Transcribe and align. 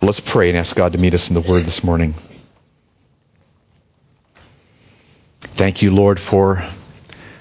Let's 0.00 0.20
pray 0.20 0.48
and 0.48 0.56
ask 0.56 0.76
God 0.76 0.92
to 0.92 0.98
meet 0.98 1.14
us 1.14 1.28
in 1.28 1.34
the 1.34 1.40
Word 1.40 1.64
this 1.64 1.82
morning. 1.82 2.14
Thank 5.40 5.82
you, 5.82 5.92
Lord, 5.92 6.20
for 6.20 6.64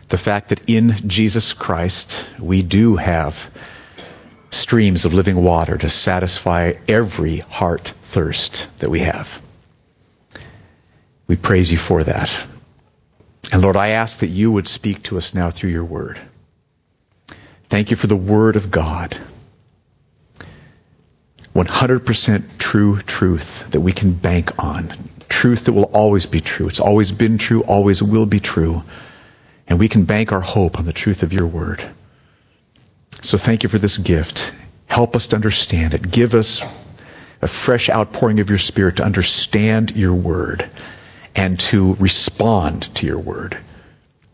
the 0.10 0.18
fact 0.18 0.50
that 0.50 0.68
in 0.68 1.08
Jesus 1.08 1.54
Christ 1.54 2.28
we 2.40 2.64
do 2.64 2.96
have 2.96 3.52
streams 4.50 5.06
of 5.06 5.14
living 5.14 5.36
water 5.36 5.78
to 5.78 5.88
satisfy 5.88 6.74
every 6.88 7.38
heart 7.38 7.94
thirst 8.04 8.68
that 8.80 8.90
we 8.90 9.02
have. 9.02 9.40
We 11.28 11.36
praise 11.36 11.72
you 11.72 11.78
for 11.78 12.04
that. 12.04 12.36
And 13.52 13.62
Lord, 13.62 13.76
I 13.76 13.90
ask 13.90 14.20
that 14.20 14.28
you 14.28 14.52
would 14.52 14.68
speak 14.68 15.04
to 15.04 15.18
us 15.18 15.36
now 15.36 15.52
through 15.52 15.70
your 15.70 15.86
word. 15.86 16.20
Thank 17.70 17.92
you 17.92 17.98
for 17.98 18.08
the 18.08 18.16
word 18.16 18.56
of 18.56 18.72
God. 18.72 19.16
100% 21.58 22.60
true 22.60 23.00
truth 23.02 23.72
that 23.72 23.82
we 23.82 23.92
can 23.92 24.14
bank 24.14 24.64
on. 24.64 24.94
Truth 25.28 25.66
that 25.66 25.74
will 25.74 25.86
always 25.86 26.28
be 26.28 26.40
true. 26.40 26.68
It's 26.68 26.80
always 26.80 27.12
been 27.12 27.40
true, 27.40 27.64
always 27.64 28.04
will 28.04 28.28
be 28.28 28.40
true. 28.40 28.84
And 29.68 29.80
we 29.80 29.90
can 29.90 30.06
bank 30.06 30.32
our 30.32 30.42
hope 30.42 30.78
on 30.78 30.86
the 30.86 30.94
truth 30.94 31.24
of 31.24 31.34
your 31.34 31.48
word. 31.48 31.84
So 33.24 33.40
thank 33.40 33.64
you 33.64 33.70
for 33.70 33.80
this 33.80 33.98
gift. 33.98 34.54
Help 34.86 35.16
us 35.16 35.28
to 35.28 35.36
understand 35.36 35.96
it. 35.96 36.12
Give 36.12 36.36
us 36.36 36.64
a 37.42 37.48
fresh 37.48 37.90
outpouring 37.90 38.40
of 38.40 38.50
your 38.50 38.60
spirit 38.60 38.98
to 38.98 39.04
understand 39.04 39.96
your 39.96 40.14
word 40.14 40.70
and 41.36 41.60
to 41.60 41.96
respond 41.96 42.94
to 42.96 43.08
your 43.08 43.20
word. 43.20 43.58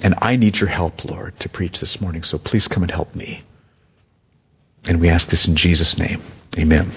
And 0.02 0.16
I 0.22 0.36
need 0.36 0.60
your 0.60 0.70
help, 0.70 1.06
Lord, 1.06 1.40
to 1.40 1.50
preach 1.50 1.80
this 1.80 2.02
morning. 2.02 2.24
So 2.24 2.38
please 2.38 2.68
come 2.68 2.84
and 2.84 2.92
help 2.92 3.16
me. 3.16 3.44
And 4.90 5.00
we 5.00 5.08
ask 5.08 5.30
this 5.30 5.48
in 5.48 5.56
Jesus' 5.56 5.98
name. 5.98 6.22
Amen. 6.58 6.92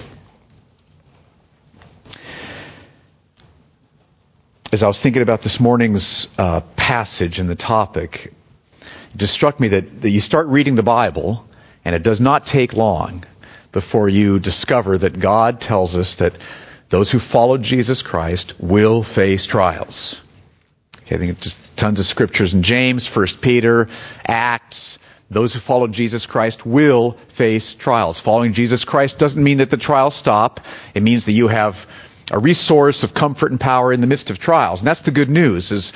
As 4.73 4.83
I 4.83 4.89
was 4.89 4.99
thinking 4.99 5.23
about 5.23 5.43
this 5.43 5.61
morning's 5.61 6.29
uh, 6.37 6.61
passage 6.75 7.39
and 7.39 7.49
the 7.49 7.55
topic, 7.55 8.33
it 8.83 9.17
just 9.17 9.33
struck 9.33 9.61
me 9.61 9.69
that, 9.69 10.01
that 10.03 10.11
you 10.11 10.19
start 10.19 10.49
reading 10.49 10.75
the 10.75 10.83
Bible, 10.83 11.47
and 11.85 11.95
it 11.95 12.03
does 12.03 12.21
not 12.21 12.47
take 12.47 12.73
long 12.73 13.25
before 13.71 14.09
you 14.09 14.41
discover 14.41 14.99
that 14.99 15.21
God 15.21 15.61
tells 15.61 15.97
us 15.97 16.17
that 16.17 16.37
those 16.89 17.13
who 17.13 17.21
follow 17.21 17.59
Jesus 17.59 18.03
Christ 18.03 18.55
will 18.59 19.05
face 19.05 19.47
trials. 19.47 20.21
Okay, 21.03 21.15
I 21.15 21.19
think 21.19 21.39
just 21.39 21.59
tons 21.77 22.01
of 22.01 22.07
scriptures 22.07 22.53
in 22.53 22.65
James, 22.65 23.07
1 23.07 23.27
Peter, 23.41 23.89
Acts. 24.27 24.99
Those 25.31 25.55
who 25.55 25.61
follow 25.61 25.87
Jesus 25.87 26.27
Christ 26.27 26.67
will 26.67 27.13
face 27.29 27.75
trials. 27.75 28.19
Following 28.19 28.53
Jesus 28.53 28.85
Christ 28.85 29.19
doesn't 29.19 29.43
mean 29.43 29.59
that 29.59 29.71
the 29.71 29.77
trials 29.77 30.17
stop. 30.17 30.61
It 30.93 31.05
means 31.05 31.27
that 31.27 31.33
you 31.33 31.47
have 31.47 31.87
a 32.31 32.39
resource 32.39 33.03
of 33.03 33.15
comfort 33.15 33.51
and 33.51 33.61
power 33.61 33.93
in 33.93 34.01
the 34.01 34.07
midst 34.07 34.31
of 34.31 34.39
trials. 34.39 34.81
And 34.81 34.87
that's 34.87 35.03
the 35.03 35.11
good 35.11 35.31
news 35.31 35.73
is 35.73 35.93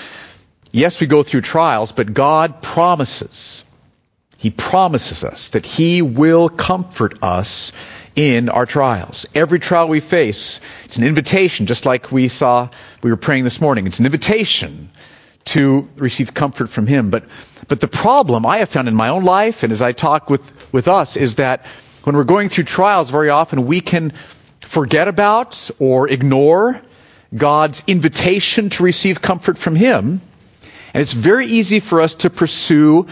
yes, 0.71 1.01
we 1.01 1.07
go 1.07 1.23
through 1.23 1.41
trials, 1.43 1.93
but 1.93 2.15
God 2.15 2.63
promises. 2.63 3.65
He 4.37 4.51
promises 4.51 5.25
us 5.25 5.49
that 5.51 5.67
He 5.67 6.03
will 6.03 6.49
comfort 6.49 7.23
us 7.23 7.73
in 8.17 8.49
our 8.49 8.67
trials. 8.67 9.27
Every 9.35 9.59
trial 9.59 9.89
we 9.89 10.01
face, 10.01 10.61
it's 10.85 10.99
an 10.99 11.05
invitation, 11.05 11.67
just 11.67 11.87
like 11.87 12.11
we 12.11 12.29
saw, 12.29 12.71
we 13.03 13.11
were 13.11 13.17
praying 13.17 13.45
this 13.45 13.61
morning. 13.61 13.87
It's 13.87 13.99
an 13.99 14.07
invitation 14.07 14.91
to 15.47 15.89
receive 15.97 16.35
comfort 16.35 16.69
from 16.69 16.87
Him. 16.87 17.11
But, 17.11 17.25
but 17.69 17.81
the 17.81 17.89
problem 17.89 18.47
I 18.47 18.59
have 18.59 18.69
found 18.69 18.89
in 18.89 18.95
my 18.95 19.09
own 19.09 19.25
life 19.25 19.63
and 19.63 19.73
as 19.73 19.83
I 19.83 19.93
talk 19.93 20.31
with, 20.31 20.73
with 20.73 20.89
us 20.89 21.17
is 21.17 21.37
that 21.37 21.67
when 22.05 22.17
we're 22.17 22.25
going 22.25 22.49
through 22.49 22.65
trials, 22.65 23.11
very 23.11 23.31
often 23.31 23.67
we 23.67 23.81
can 23.81 24.13
forget 24.65 25.09
about 25.09 25.71
or 25.79 26.09
ignore 26.09 26.81
God's 27.35 27.83
invitation 27.87 28.71
to 28.71 28.83
receive 28.83 29.23
comfort 29.23 29.59
from 29.59 29.77
Him. 29.77 30.21
And 30.93 31.03
it's 31.03 31.13
very 31.13 31.47
easy 31.47 31.81
for 31.81 32.01
us 32.01 32.15
to 32.17 32.31
pursue 32.31 33.07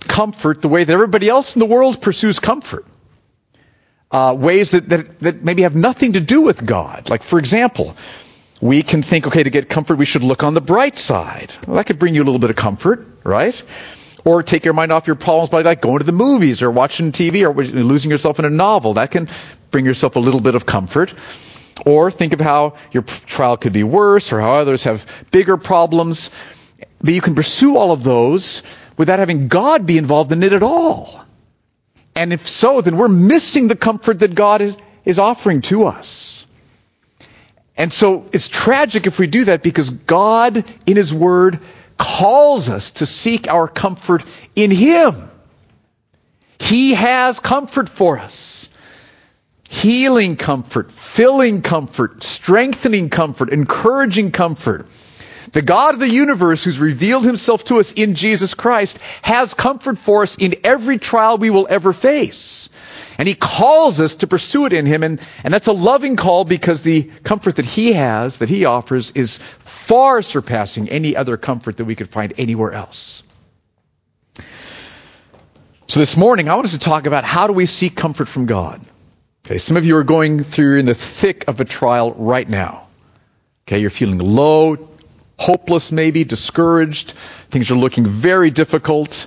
comfort 0.00 0.62
the 0.62 0.68
way 0.68 0.84
that 0.84 0.92
everybody 0.92 1.28
else 1.28 1.54
in 1.54 1.60
the 1.60 1.66
world 1.66 2.00
pursues 2.00 2.38
comfort. 2.38 2.86
Uh, 4.10 4.34
ways 4.38 4.70
that, 4.70 4.88
that, 4.88 5.18
that 5.18 5.44
maybe 5.44 5.62
have 5.62 5.76
nothing 5.76 6.14
to 6.14 6.20
do 6.20 6.40
with 6.40 6.64
God. 6.64 7.10
Like, 7.10 7.22
for 7.22 7.38
example, 7.38 7.94
we 8.58 8.82
can 8.82 9.02
think, 9.02 9.26
okay, 9.26 9.42
to 9.42 9.50
get 9.50 9.68
comfort, 9.68 9.98
we 9.98 10.06
should 10.06 10.22
look 10.22 10.42
on 10.42 10.54
the 10.54 10.62
bright 10.62 10.96
side. 10.96 11.52
Well, 11.66 11.76
that 11.76 11.84
could 11.84 11.98
bring 11.98 12.14
you 12.14 12.22
a 12.22 12.24
little 12.24 12.38
bit 12.38 12.48
of 12.48 12.56
comfort, 12.56 13.06
right? 13.22 13.62
Or 14.24 14.42
take 14.42 14.64
your 14.64 14.74
mind 14.74 14.92
off 14.92 15.06
your 15.06 15.16
problems 15.16 15.48
by 15.48 15.62
like 15.62 15.80
going 15.80 15.98
to 15.98 16.04
the 16.04 16.12
movies 16.12 16.62
or 16.62 16.70
watching 16.70 17.12
TV 17.12 17.42
or 17.42 17.54
losing 17.62 18.10
yourself 18.10 18.38
in 18.38 18.44
a 18.44 18.50
novel. 18.50 18.94
That 18.94 19.10
can 19.10 19.28
bring 19.70 19.86
yourself 19.86 20.16
a 20.16 20.20
little 20.20 20.40
bit 20.40 20.54
of 20.54 20.66
comfort. 20.66 21.14
Or 21.86 22.10
think 22.10 22.32
of 22.32 22.40
how 22.40 22.74
your 22.92 23.04
trial 23.04 23.56
could 23.56 23.72
be 23.72 23.84
worse 23.84 24.32
or 24.32 24.40
how 24.40 24.56
others 24.56 24.84
have 24.84 25.06
bigger 25.30 25.56
problems. 25.56 26.30
But 27.00 27.14
you 27.14 27.20
can 27.20 27.34
pursue 27.34 27.76
all 27.76 27.92
of 27.92 28.02
those 28.02 28.62
without 28.96 29.20
having 29.20 29.48
God 29.48 29.86
be 29.86 29.96
involved 29.96 30.32
in 30.32 30.42
it 30.42 30.52
at 30.52 30.62
all. 30.62 31.24
And 32.16 32.32
if 32.32 32.48
so, 32.48 32.80
then 32.80 32.96
we're 32.96 33.06
missing 33.06 33.68
the 33.68 33.76
comfort 33.76 34.20
that 34.20 34.34
God 34.34 34.60
is, 34.60 34.76
is 35.04 35.20
offering 35.20 35.60
to 35.62 35.86
us. 35.86 36.44
And 37.76 37.92
so 37.92 38.26
it's 38.32 38.48
tragic 38.48 39.06
if 39.06 39.20
we 39.20 39.28
do 39.28 39.44
that 39.44 39.62
because 39.62 39.90
God, 39.90 40.64
in 40.84 40.96
His 40.96 41.14
Word, 41.14 41.60
calls 41.98 42.68
us 42.68 42.92
to 42.92 43.06
seek 43.06 43.48
our 43.48 43.68
comfort 43.68 44.24
in 44.54 44.70
Him. 44.70 45.28
He 46.58 46.94
has 46.94 47.40
comfort 47.40 47.88
for 47.88 48.18
us. 48.18 48.68
Healing 49.68 50.36
comfort, 50.36 50.90
filling 50.90 51.60
comfort, 51.60 52.22
strengthening 52.22 53.10
comfort, 53.10 53.50
encouraging 53.50 54.30
comfort. 54.32 54.86
The 55.52 55.62
God 55.62 55.94
of 55.94 56.00
the 56.00 56.08
universe 56.08 56.64
who's 56.64 56.78
revealed 56.78 57.24
himself 57.24 57.64
to 57.64 57.76
us 57.78 57.92
in 57.92 58.14
Jesus 58.14 58.54
Christ 58.54 58.98
has 59.22 59.54
comfort 59.54 59.98
for 59.98 60.22
us 60.22 60.36
in 60.36 60.56
every 60.64 60.98
trial 60.98 61.38
we 61.38 61.50
will 61.50 61.66
ever 61.68 61.92
face. 61.92 62.70
And 63.18 63.26
he 63.26 63.34
calls 63.34 64.00
us 64.00 64.14
to 64.16 64.28
pursue 64.28 64.66
it 64.66 64.72
in 64.72 64.86
him. 64.86 65.02
And, 65.02 65.20
and 65.42 65.52
that's 65.52 65.66
a 65.66 65.72
loving 65.72 66.14
call 66.14 66.44
because 66.44 66.82
the 66.82 67.02
comfort 67.02 67.56
that 67.56 67.66
he 67.66 67.92
has, 67.92 68.38
that 68.38 68.48
he 68.48 68.64
offers, 68.64 69.10
is 69.10 69.38
far 69.58 70.22
surpassing 70.22 70.88
any 70.88 71.16
other 71.16 71.36
comfort 71.36 71.78
that 71.78 71.84
we 71.84 71.96
could 71.96 72.08
find 72.08 72.32
anywhere 72.38 72.72
else. 72.72 73.24
So 75.88 76.00
this 76.00 76.16
morning, 76.16 76.48
I 76.48 76.54
want 76.54 76.66
us 76.66 76.72
to 76.72 76.78
talk 76.78 77.06
about 77.06 77.24
how 77.24 77.48
do 77.48 77.54
we 77.54 77.66
seek 77.66 77.96
comfort 77.96 78.28
from 78.28 78.46
God. 78.46 78.80
Okay, 79.46 79.58
some 79.58 79.76
of 79.76 79.84
you 79.84 79.96
are 79.96 80.04
going 80.04 80.44
through 80.44 80.78
in 80.78 80.86
the 80.86 80.94
thick 80.94 81.48
of 81.48 81.60
a 81.60 81.64
trial 81.64 82.12
right 82.12 82.48
now. 82.48 82.86
Okay, 83.66 83.78
you're 83.78 83.90
feeling 83.90 84.18
low, 84.18 84.90
hopeless 85.38 85.90
maybe, 85.90 86.24
discouraged. 86.24 87.12
Things 87.50 87.70
are 87.70 87.74
looking 87.74 88.04
very 88.06 88.50
difficult. 88.50 89.26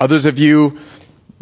Others 0.00 0.26
of 0.26 0.38
you 0.38 0.80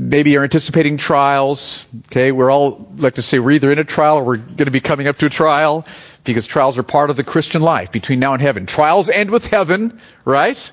maybe 0.01 0.37
are 0.39 0.43
anticipating 0.43 0.97
trials. 0.97 1.87
Okay, 2.07 2.33
we're 2.33 2.51
all 2.51 2.91
like 2.97 3.15
to 3.15 3.23
say 3.23 3.39
we're 3.39 3.53
either 3.53 3.71
in 3.71 3.79
a 3.79 3.85
trial 3.85 4.17
or 4.17 4.25
we're 4.25 4.37
going 4.37 4.65
to 4.65 4.71
be 4.71 4.81
coming 4.81 5.07
up 5.07 5.19
to 5.19 5.27
a 5.27 5.31
trial 5.31 5.87
because 6.25 6.47
trials 6.47 6.79
are 6.79 6.83
part 6.83 7.11
of 7.11 7.17
the 7.17 7.25
Christian 7.25 7.61
life 7.61 7.93
between 7.93 8.19
now 8.19 8.33
and 8.33 8.43
heaven. 8.43 8.67
Trials 8.67 9.11
end 9.11 9.31
with 9.31 9.47
heaven, 9.47 10.01
right? 10.25 10.73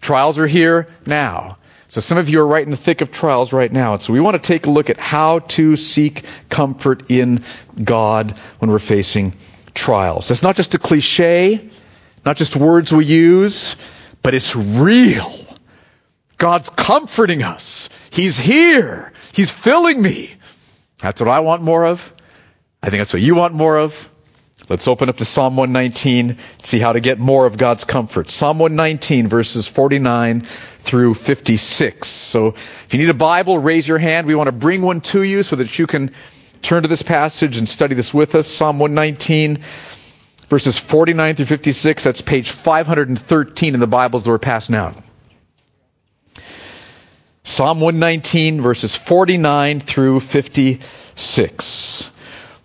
Trials 0.00 0.38
are 0.38 0.46
here 0.46 0.88
now. 1.06 1.58
So 1.88 2.00
some 2.00 2.18
of 2.18 2.28
you 2.28 2.40
are 2.40 2.46
right 2.46 2.64
in 2.64 2.70
the 2.70 2.76
thick 2.76 3.00
of 3.00 3.12
trials 3.12 3.52
right 3.52 3.72
now. 3.72 3.94
And 3.94 4.02
so 4.02 4.12
we 4.12 4.20
want 4.20 4.42
to 4.42 4.46
take 4.46 4.66
a 4.66 4.70
look 4.70 4.90
at 4.90 4.98
how 4.98 5.38
to 5.38 5.76
seek 5.76 6.24
comfort 6.48 7.10
in 7.10 7.44
God 7.82 8.32
when 8.58 8.70
we're 8.72 8.80
facing 8.80 9.34
trials. 9.74 10.28
That's 10.28 10.42
not 10.42 10.56
just 10.56 10.74
a 10.74 10.78
cliche, 10.78 11.70
not 12.24 12.36
just 12.36 12.56
words 12.56 12.92
we 12.92 13.04
use, 13.04 13.76
but 14.22 14.34
it's 14.34 14.56
real. 14.56 15.46
God's 16.38 16.68
comforting 16.70 17.42
us. 17.42 17.88
He's 18.10 18.38
here. 18.38 19.12
He's 19.32 19.50
filling 19.50 20.00
me. 20.00 20.34
That's 20.98 21.20
what 21.20 21.30
I 21.30 21.40
want 21.40 21.62
more 21.62 21.84
of. 21.84 22.12
I 22.82 22.90
think 22.90 23.00
that's 23.00 23.12
what 23.12 23.22
you 23.22 23.34
want 23.34 23.54
more 23.54 23.78
of. 23.78 24.10
Let's 24.68 24.88
open 24.88 25.08
up 25.08 25.18
to 25.18 25.24
Psalm 25.24 25.56
119, 25.56 26.38
see 26.62 26.80
how 26.80 26.92
to 26.92 27.00
get 27.00 27.20
more 27.20 27.46
of 27.46 27.56
God's 27.56 27.84
comfort. 27.84 28.28
Psalm 28.28 28.58
119 28.58 29.28
verses 29.28 29.68
49 29.68 30.40
through 30.80 31.14
56. 31.14 32.08
So 32.08 32.48
if 32.48 32.88
you 32.90 32.98
need 32.98 33.10
a 33.10 33.14
Bible, 33.14 33.58
raise 33.58 33.86
your 33.86 33.98
hand. 33.98 34.26
We 34.26 34.34
want 34.34 34.48
to 34.48 34.52
bring 34.52 34.82
one 34.82 35.02
to 35.02 35.22
you 35.22 35.44
so 35.44 35.56
that 35.56 35.78
you 35.78 35.86
can 35.86 36.12
turn 36.62 36.82
to 36.82 36.88
this 36.88 37.02
passage 37.02 37.58
and 37.58 37.68
study 37.68 37.94
this 37.94 38.12
with 38.12 38.34
us. 38.34 38.48
Psalm 38.48 38.80
119 38.80 39.58
verses 40.48 40.78
49 40.78 41.36
through 41.36 41.46
56. 41.46 42.02
That's 42.02 42.20
page 42.20 42.50
513 42.50 43.74
in 43.74 43.78
the 43.78 43.86
Bibles 43.86 44.24
that 44.24 44.30
we're 44.30 44.38
passing 44.38 44.74
out. 44.74 44.96
Psalm 47.46 47.78
119 47.78 48.60
verses 48.60 48.96
49 48.96 49.78
through 49.78 50.18
56. 50.18 52.10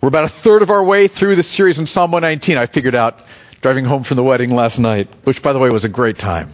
We're 0.00 0.08
about 0.08 0.24
a 0.24 0.28
third 0.28 0.62
of 0.62 0.70
our 0.70 0.82
way 0.82 1.06
through 1.06 1.36
the 1.36 1.44
series 1.44 1.78
in 1.78 1.86
Psalm 1.86 2.10
119. 2.10 2.58
I 2.58 2.66
figured 2.66 2.96
out 2.96 3.22
driving 3.60 3.84
home 3.84 4.02
from 4.02 4.16
the 4.16 4.24
wedding 4.24 4.50
last 4.50 4.80
night, 4.80 5.08
which 5.22 5.40
by 5.40 5.52
the 5.52 5.60
way 5.60 5.70
was 5.70 5.84
a 5.84 5.88
great 5.88 6.18
time. 6.18 6.50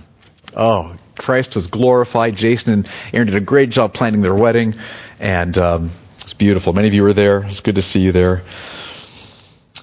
Oh, 0.55 0.95
Christ 1.17 1.55
was 1.55 1.69
glorified. 1.69 2.37
Jason 2.37 2.75
and 2.75 2.89
Aaron 3.15 3.29
did 3.29 3.37
a 3.37 3.41
great 3.41 3.71
job 3.71 3.95
planning 3.95 4.21
their 4.21 4.35
wedding, 4.35 4.75
and 5.19 5.57
um, 5.57 5.91
it's 6.21 6.35
beautiful. 6.35 6.75
Many 6.75 6.89
of 6.89 6.93
you 6.93 7.05
were 7.05 7.15
there. 7.15 7.45
It's 7.45 7.61
good 7.61 7.77
to 7.77 7.83
see 7.83 8.01
you 8.01 8.13
there. 8.13 8.43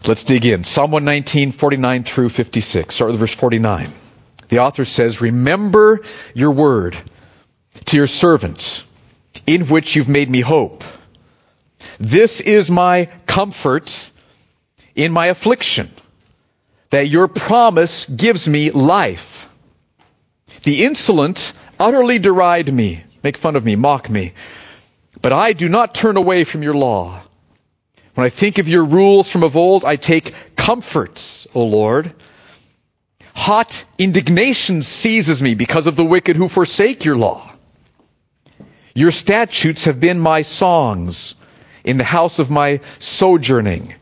Let's 0.05 0.23
dig 0.23 0.45
in. 0.45 0.63
Psalm 0.63 0.91
119, 0.91 1.51
49 1.51 2.03
through 2.03 2.29
56. 2.29 2.93
Start 2.93 3.09
with 3.09 3.19
verse 3.19 3.33
49. 3.33 3.91
The 4.49 4.59
author 4.59 4.85
says, 4.85 5.19
Remember 5.19 6.03
your 6.35 6.51
word 6.51 6.95
to 7.85 7.97
your 7.97 8.07
servant, 8.07 8.83
in 9.45 9.67
which 9.67 9.95
you've 9.95 10.09
made 10.09 10.29
me 10.29 10.41
hope. 10.41 10.83
This 11.99 12.41
is 12.41 12.71
my 12.71 13.09
comfort 13.25 14.11
in 14.95 15.11
my 15.11 15.27
affliction, 15.27 15.91
that 16.89 17.07
your 17.07 17.27
promise 17.27 18.05
gives 18.05 18.47
me 18.47 18.71
life. 18.71 19.49
The 20.63 20.85
insolent 20.85 21.53
utterly 21.79 22.17
deride 22.17 22.73
me, 22.73 23.03
make 23.23 23.37
fun 23.37 23.55
of 23.55 23.65
me, 23.65 23.75
mock 23.75 24.09
me. 24.09 24.33
But 25.21 25.33
I 25.33 25.53
do 25.53 25.69
not 25.69 25.93
turn 25.93 26.17
away 26.17 26.43
from 26.43 26.63
your 26.63 26.73
law. 26.73 27.21
When 28.15 28.25
I 28.25 28.29
think 28.29 28.57
of 28.59 28.69
your 28.69 28.85
rules 28.85 29.29
from 29.29 29.43
of 29.43 29.57
old, 29.57 29.83
I 29.83 29.97
take 29.97 30.33
comfort, 30.55 31.47
O 31.53 31.65
Lord. 31.65 32.13
Hot 33.35 33.83
indignation 33.97 34.81
seizes 34.81 35.41
me 35.41 35.53
because 35.55 35.87
of 35.87 35.97
the 35.97 36.05
wicked 36.05 36.37
who 36.37 36.47
forsake 36.47 37.03
your 37.03 37.17
law. 37.17 37.51
Your 38.95 39.11
statutes 39.11 39.85
have 39.85 39.99
been 39.99 40.19
my 40.19 40.41
songs 40.41 41.35
in 41.83 41.97
the 41.97 42.05
house 42.05 42.39
of 42.39 42.49
my 42.49 42.79
sojourning. 42.97 43.93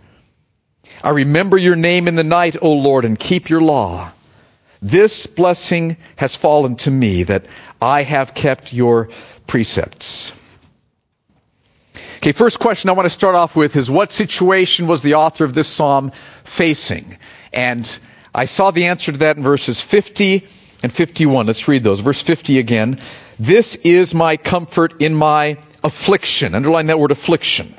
I 1.04 1.10
remember 1.10 1.58
your 1.58 1.76
name 1.76 2.08
in 2.08 2.14
the 2.14 2.24
night, 2.24 2.58
O 2.62 2.74
Lord, 2.74 3.04
and 3.04 3.18
keep 3.18 3.50
your 3.50 3.60
law. 3.60 4.12
This 4.84 5.26
blessing 5.26 5.98
has 6.16 6.36
fallen 6.36 6.76
to 6.78 6.92
me 6.92 7.24
that 7.24 7.48
I 7.82 8.04
have 8.04 8.36
kept 8.36 8.72
your 8.72 9.10
precepts. 9.48 10.32
Okay, 12.18 12.32
first 12.32 12.60
question 12.60 12.92
I 12.92 12.94
want 12.94 13.08
to 13.08 13.10
start 13.10 13.34
off 13.34 13.56
with 13.56 13.76
is 13.76 13.90
what 13.90 14.12
situation 14.12 14.86
was 14.86 15.02
the 15.02 15.16
author 15.16 15.44
of 15.44 15.56
this 15.56 15.68
psalm 15.68 16.12
facing? 16.44 17.18
And 17.52 17.98
I 18.34 18.46
saw 18.46 18.70
the 18.70 18.86
answer 18.86 19.12
to 19.12 19.18
that 19.20 19.38
in 19.38 19.44
verses 19.44 19.82
50 19.82 20.48
and 20.84 20.94
51. 20.94 21.48
Let's 21.48 21.68
read 21.68 21.84
those. 21.84 22.00
Verse 22.00 22.22
50 22.22 22.60
again. 22.60 23.00
This 23.40 23.76
is 23.76 24.14
my 24.14 24.38
comfort 24.38 25.02
in 25.02 25.14
my 25.14 25.58
affliction. 25.84 26.56
Underline 26.56 26.88
that 26.88 27.00
word 27.00 27.12
affliction. 27.12 27.76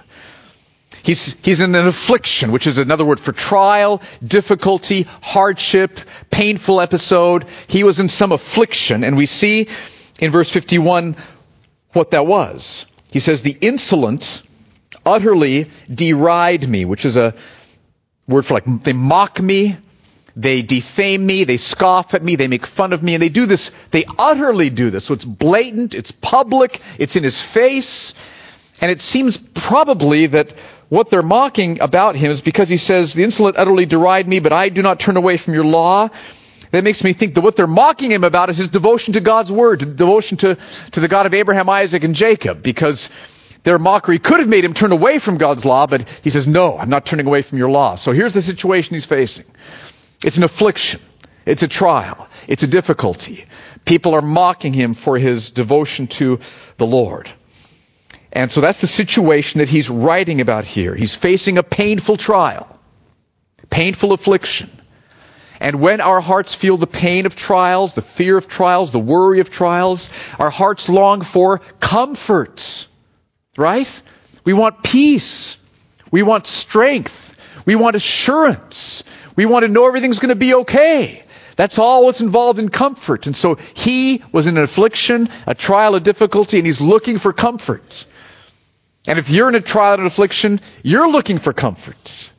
He's, 1.05 1.35
he's 1.45 1.61
in 1.61 1.75
an 1.75 1.87
affliction, 1.87 2.51
which 2.51 2.67
is 2.67 2.79
another 2.79 3.05
word 3.05 3.21
for 3.21 3.33
trial, 3.33 4.01
difficulty, 4.27 5.06
hardship, 5.23 6.01
painful 6.31 6.81
episode. 6.81 7.45
He 7.67 7.85
was 7.85 8.01
in 8.01 8.09
some 8.09 8.33
affliction, 8.33 9.05
and 9.05 9.17
we 9.17 9.27
see 9.27 9.69
in 10.19 10.31
verse 10.31 10.51
51 10.51 11.17
what 11.93 12.12
that 12.12 12.27
was. 12.27 12.87
He 13.11 13.21
says, 13.21 13.43
The 13.43 13.56
insolent 13.61 14.43
utterly 15.05 15.71
deride 15.93 16.67
me, 16.67 16.87
which 16.87 17.05
is 17.05 17.19
a 17.19 17.35
word 18.27 18.47
for 18.47 18.55
like, 18.55 18.83
they 18.83 18.95
mock 18.95 19.41
me, 19.41 19.77
they 20.37 20.63
defame 20.63 21.25
me, 21.25 21.45
they 21.45 21.57
scoff 21.57 22.15
at 22.15 22.23
me, 22.23 22.37
they 22.37 22.49
make 22.49 22.67
fun 22.67 22.93
of 22.93 23.03
me, 23.03 23.15
and 23.15 23.23
they 23.23 23.29
do 23.29 23.47
this, 23.47 23.71
they 23.91 24.05
utterly 24.19 24.71
do 24.71 24.91
this. 24.91 25.05
So 25.05 25.15
it's 25.15 25.25
blatant, 25.25 25.95
it's 25.95 26.11
public, 26.11 26.81
it's 26.99 27.17
in 27.17 27.23
his 27.23 27.41
face, 27.41 28.15
and 28.81 28.91
it 28.91 29.01
seems 29.01 29.37
probably 29.37 30.27
that 30.27 30.53
what 30.89 31.09
they're 31.09 31.23
mocking 31.23 31.81
about 31.81 32.17
him 32.17 32.31
is 32.31 32.41
because 32.41 32.69
he 32.69 32.77
says, 32.77 33.15
The 33.15 33.25
insolent 33.25 33.57
utterly 33.57 33.87
deride 33.87 34.29
me, 34.29 34.41
but 34.41 34.53
I 34.53 34.69
do 34.69 34.83
not 34.83 35.01
turn 35.01 35.17
away 35.17 35.37
from 35.37 35.55
your 35.55 35.65
law. 35.65 36.09
That 36.73 36.83
makes 36.83 37.05
me 37.05 37.13
think 37.13 37.35
that 37.37 37.43
what 37.43 37.55
they're 37.55 37.69
mocking 37.69 38.11
him 38.11 38.25
about 38.25 38.51
is 38.51 38.59
his 38.59 38.69
devotion 38.69 39.15
to 39.15 39.21
God's 39.21 39.53
word, 39.53 39.97
devotion 39.97 40.39
to, 40.39 40.59
to 40.91 41.01
the 41.01 41.07
God 41.07 41.27
of 41.27 41.35
Abraham, 41.35 41.69
Isaac, 41.69 42.03
and 42.03 42.17
Jacob, 42.17 42.65
because 42.65 43.11
their 43.65 43.79
mockery 43.79 44.19
could 44.19 44.41
have 44.41 44.49
made 44.49 44.65
him 44.65 44.75
turn 44.75 44.93
away 44.93 45.19
from 45.19 45.39
God's 45.39 45.65
law, 45.65 45.87
but 45.87 46.09
he 46.23 46.31
says, 46.31 46.47
no, 46.47 46.79
I'm 46.79 46.91
not 46.91 47.07
turning 47.07 47.27
away 47.27 47.43
from 47.43 47.59
your 47.59 47.71
law. 47.71 47.95
So 47.95 48.13
here's 48.13 48.35
the 48.35 48.43
situation 48.43 48.95
he's 48.95 49.07
facing. 49.07 49.47
It's 50.25 50.38
an 50.38 50.43
affliction. 50.43 51.00
It's 51.47 51.62
a 51.62 51.69
trial. 51.69 52.26
It's 52.49 52.62
a 52.62 52.67
difficulty. 52.67 53.44
People 53.85 54.15
are 54.15 54.23
mocking 54.23 54.73
him 54.73 54.94
for 54.94 55.19
his 55.19 55.50
devotion 55.50 56.06
to 56.19 56.41
the 56.79 56.87
Lord. 56.87 57.31
And 58.32 58.50
so 58.50 58.61
that's 58.61 58.81
the 58.81 58.87
situation 58.87 59.59
that 59.59 59.69
he's 59.69 59.91
writing 59.91 60.41
about 60.41 60.65
here. 60.65 60.94
He's 60.94 61.15
facing 61.15 61.59
a 61.59 61.62
painful 61.62 62.17
trial, 62.17 62.67
painful 63.71 64.12
affliction. 64.12 64.71
And 65.61 65.81
when 65.81 66.00
our 66.00 66.21
hearts 66.21 66.55
feel 66.55 66.77
the 66.77 66.87
pain 66.87 67.27
of 67.27 67.37
trials, 67.37 67.94
the 67.94 68.03
fear 68.03 68.37
of 68.37 68.49
trials, 68.49 68.91
the 68.91 68.99
worry 68.99 69.41
of 69.41 69.50
trials, 69.50 70.11
our 70.38 70.50
hearts 70.50 70.88
long 70.88 71.23
for 71.23 71.61
comfort. 71.81 72.88
Right? 73.56 74.03
We 74.44 74.53
want 74.53 74.82
peace. 74.82 75.59
We 76.11 76.23
want 76.23 76.47
strength. 76.47 77.38
We 77.67 77.77
want 77.77 77.94
assurance. 77.94 79.05
We 79.37 79.47
want 79.47 79.65
to 79.65 79.69
know 79.69 79.87
everything's 79.87 80.19
going 80.19 80.31
to 80.31 80.35
be 80.37 80.55
okay. 80.55 81.25
That's 81.57 81.79
all 81.79 82.05
what's 82.05 82.21
involved 82.21 82.59
in 82.59 82.69
comfort. 82.69 83.27
And 83.27 83.37
so 83.37 83.55
he 83.75 84.25
was 84.33 84.47
in 84.47 84.57
an 84.57 84.63
affliction, 84.63 85.29
a 85.47 85.55
trial, 85.55 85.95
a 85.95 86.01
difficulty, 86.01 86.59
and 86.59 86.67
he's 86.67 86.81
looking 86.81 87.19
for 87.19 87.33
comfort. 87.33 88.07
And 89.07 89.19
if 89.19 89.31
you're 89.31 89.49
in 89.49 89.55
a 89.55 89.61
trial 89.61 89.95
and 89.95 90.07
affliction, 90.07 90.61
you're 90.83 91.11
looking 91.11 91.39
for 91.39 91.53
comfort. 91.53 92.31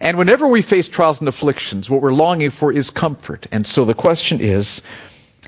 And 0.00 0.18
whenever 0.18 0.46
we 0.46 0.62
face 0.62 0.88
trials 0.88 1.20
and 1.20 1.28
afflictions, 1.28 1.88
what 1.90 2.02
we're 2.02 2.12
longing 2.12 2.50
for 2.50 2.72
is 2.72 2.90
comfort. 2.90 3.46
And 3.50 3.66
so 3.66 3.84
the 3.84 3.94
question 3.94 4.40
is, 4.40 4.82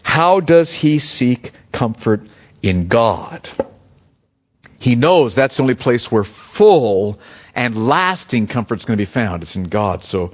how 0.03 0.41
does 0.41 0.75
he 0.75 0.99
seek 0.99 1.53
comfort 1.71 2.23
in 2.63 2.89
God? 2.89 3.49
He 4.81 4.95
knows 4.95 5.35
that's 5.35 5.57
the 5.57 5.63
only 5.63 5.75
place 5.75 6.11
where 6.11 6.25
full 6.25 7.19
and 7.55 7.89
lasting 7.89 8.47
comfort 8.47 8.79
is 8.79 8.85
going 8.85 8.97
to 8.97 9.03
be 9.03 9.07
found. 9.07 9.43
It's 9.43 9.57
in 9.57 9.65
God. 9.65 10.05
So 10.05 10.33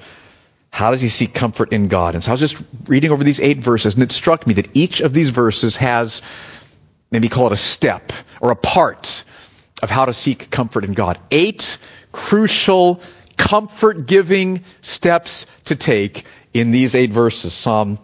how 0.75 0.91
does 0.91 1.01
he 1.01 1.09
seek 1.09 1.33
comfort 1.33 1.73
in 1.73 1.87
God? 1.87 2.17
And 2.17 2.25
so 2.25 2.33
I 2.33 2.35
was 2.35 2.41
just 2.41 2.61
reading 2.87 3.13
over 3.13 3.23
these 3.23 3.39
eight 3.39 3.59
verses, 3.59 3.95
and 3.95 4.03
it 4.03 4.11
struck 4.11 4.45
me 4.45 4.55
that 4.55 4.77
each 4.77 5.03
of 5.03 5.13
these 5.13 5.31
verses 5.31 5.77
has, 5.77 6.21
maybe 7.13 7.29
call 7.29 7.47
it 7.47 7.53
a 7.53 7.57
step 7.57 8.13
or 8.41 8.51
a 8.51 8.57
part 8.57 9.23
of 9.85 9.89
how 9.89 10.07
to 10.07 10.13
seek 10.13 10.51
comfort 10.51 10.85
in 10.85 10.93
God. 10.93 11.21
Eight 11.31 11.79
crucial 12.11 13.01
comfort 13.37 14.09
giving 14.09 14.65
steps 14.81 15.47
to 15.67 15.77
take 15.77 16.25
in 16.53 16.73
these 16.73 16.97
eight 16.97 17.13
verses. 17.13 17.53
Psalm 17.53 18.01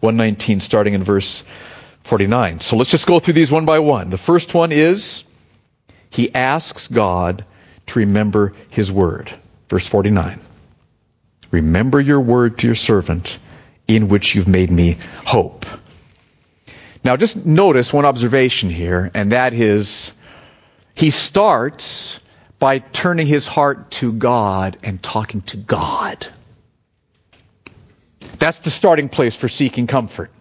119, 0.00 0.60
starting 0.60 0.94
in 0.94 1.02
verse 1.04 1.44
49. 2.04 2.60
So 2.60 2.78
let's 2.78 2.90
just 2.90 3.06
go 3.06 3.18
through 3.18 3.34
these 3.34 3.52
one 3.52 3.66
by 3.66 3.80
one. 3.80 4.08
The 4.08 4.16
first 4.16 4.54
one 4.54 4.72
is 4.72 5.24
he 6.08 6.34
asks 6.34 6.88
God 6.88 7.44
to 7.88 7.98
remember 7.98 8.54
his 8.72 8.90
word. 8.90 9.30
Verse 9.68 9.86
49. 9.86 10.40
Remember 11.54 12.00
your 12.00 12.20
word 12.20 12.58
to 12.58 12.66
your 12.66 12.74
servant 12.74 13.38
in 13.86 14.08
which 14.08 14.34
you've 14.34 14.48
made 14.48 14.72
me 14.72 14.98
hope. 15.24 15.66
Now 17.04 17.16
just 17.16 17.46
notice 17.46 17.92
one 17.92 18.04
observation 18.04 18.70
here, 18.70 19.08
and 19.14 19.30
that 19.30 19.54
is 19.54 20.12
he 20.96 21.10
starts 21.10 22.18
by 22.58 22.80
turning 22.80 23.28
his 23.28 23.46
heart 23.46 23.92
to 23.92 24.12
God 24.12 24.78
and 24.82 25.00
talking 25.00 25.42
to 25.42 25.56
God. 25.56 26.26
That's 28.38 28.58
the 28.58 28.70
starting 28.70 29.08
place 29.08 29.36
for 29.36 29.48
seeking 29.48 29.86
comfort. 29.86 30.32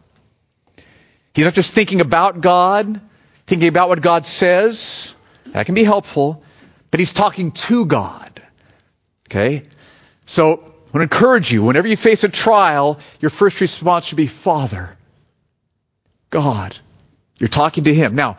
He's 1.36 1.46
not 1.46 1.54
just 1.54 1.74
thinking 1.74 2.02
about 2.02 2.42
God, 2.42 3.02
thinking 3.46 3.68
about 3.68 3.90
what 3.90 4.02
God 4.02 4.26
says. 4.26 5.14
That 5.48 5.68
can 5.68 5.76
be 5.76 5.84
helpful, 5.84 6.44
but 6.90 7.00
he's 7.00 7.14
talking 7.14 7.52
to 7.52 7.86
God. 7.86 8.42
Okay? 9.30 9.66
So, 10.26 10.73
I 10.94 10.98
want 10.98 11.10
to 11.10 11.16
encourage 11.16 11.52
you, 11.52 11.64
whenever 11.64 11.88
you 11.88 11.98
face 11.98 12.24
a 12.24 12.30
trial, 12.30 13.00
your 13.20 13.32
first 13.32 13.60
response 13.62 14.06
should 14.06 14.18
be, 14.18 14.28
Father, 14.28 14.96
God. 16.30 16.78
You're 17.40 17.48
talking 17.48 17.86
to 17.86 17.94
Him. 17.94 18.14
Now, 18.14 18.38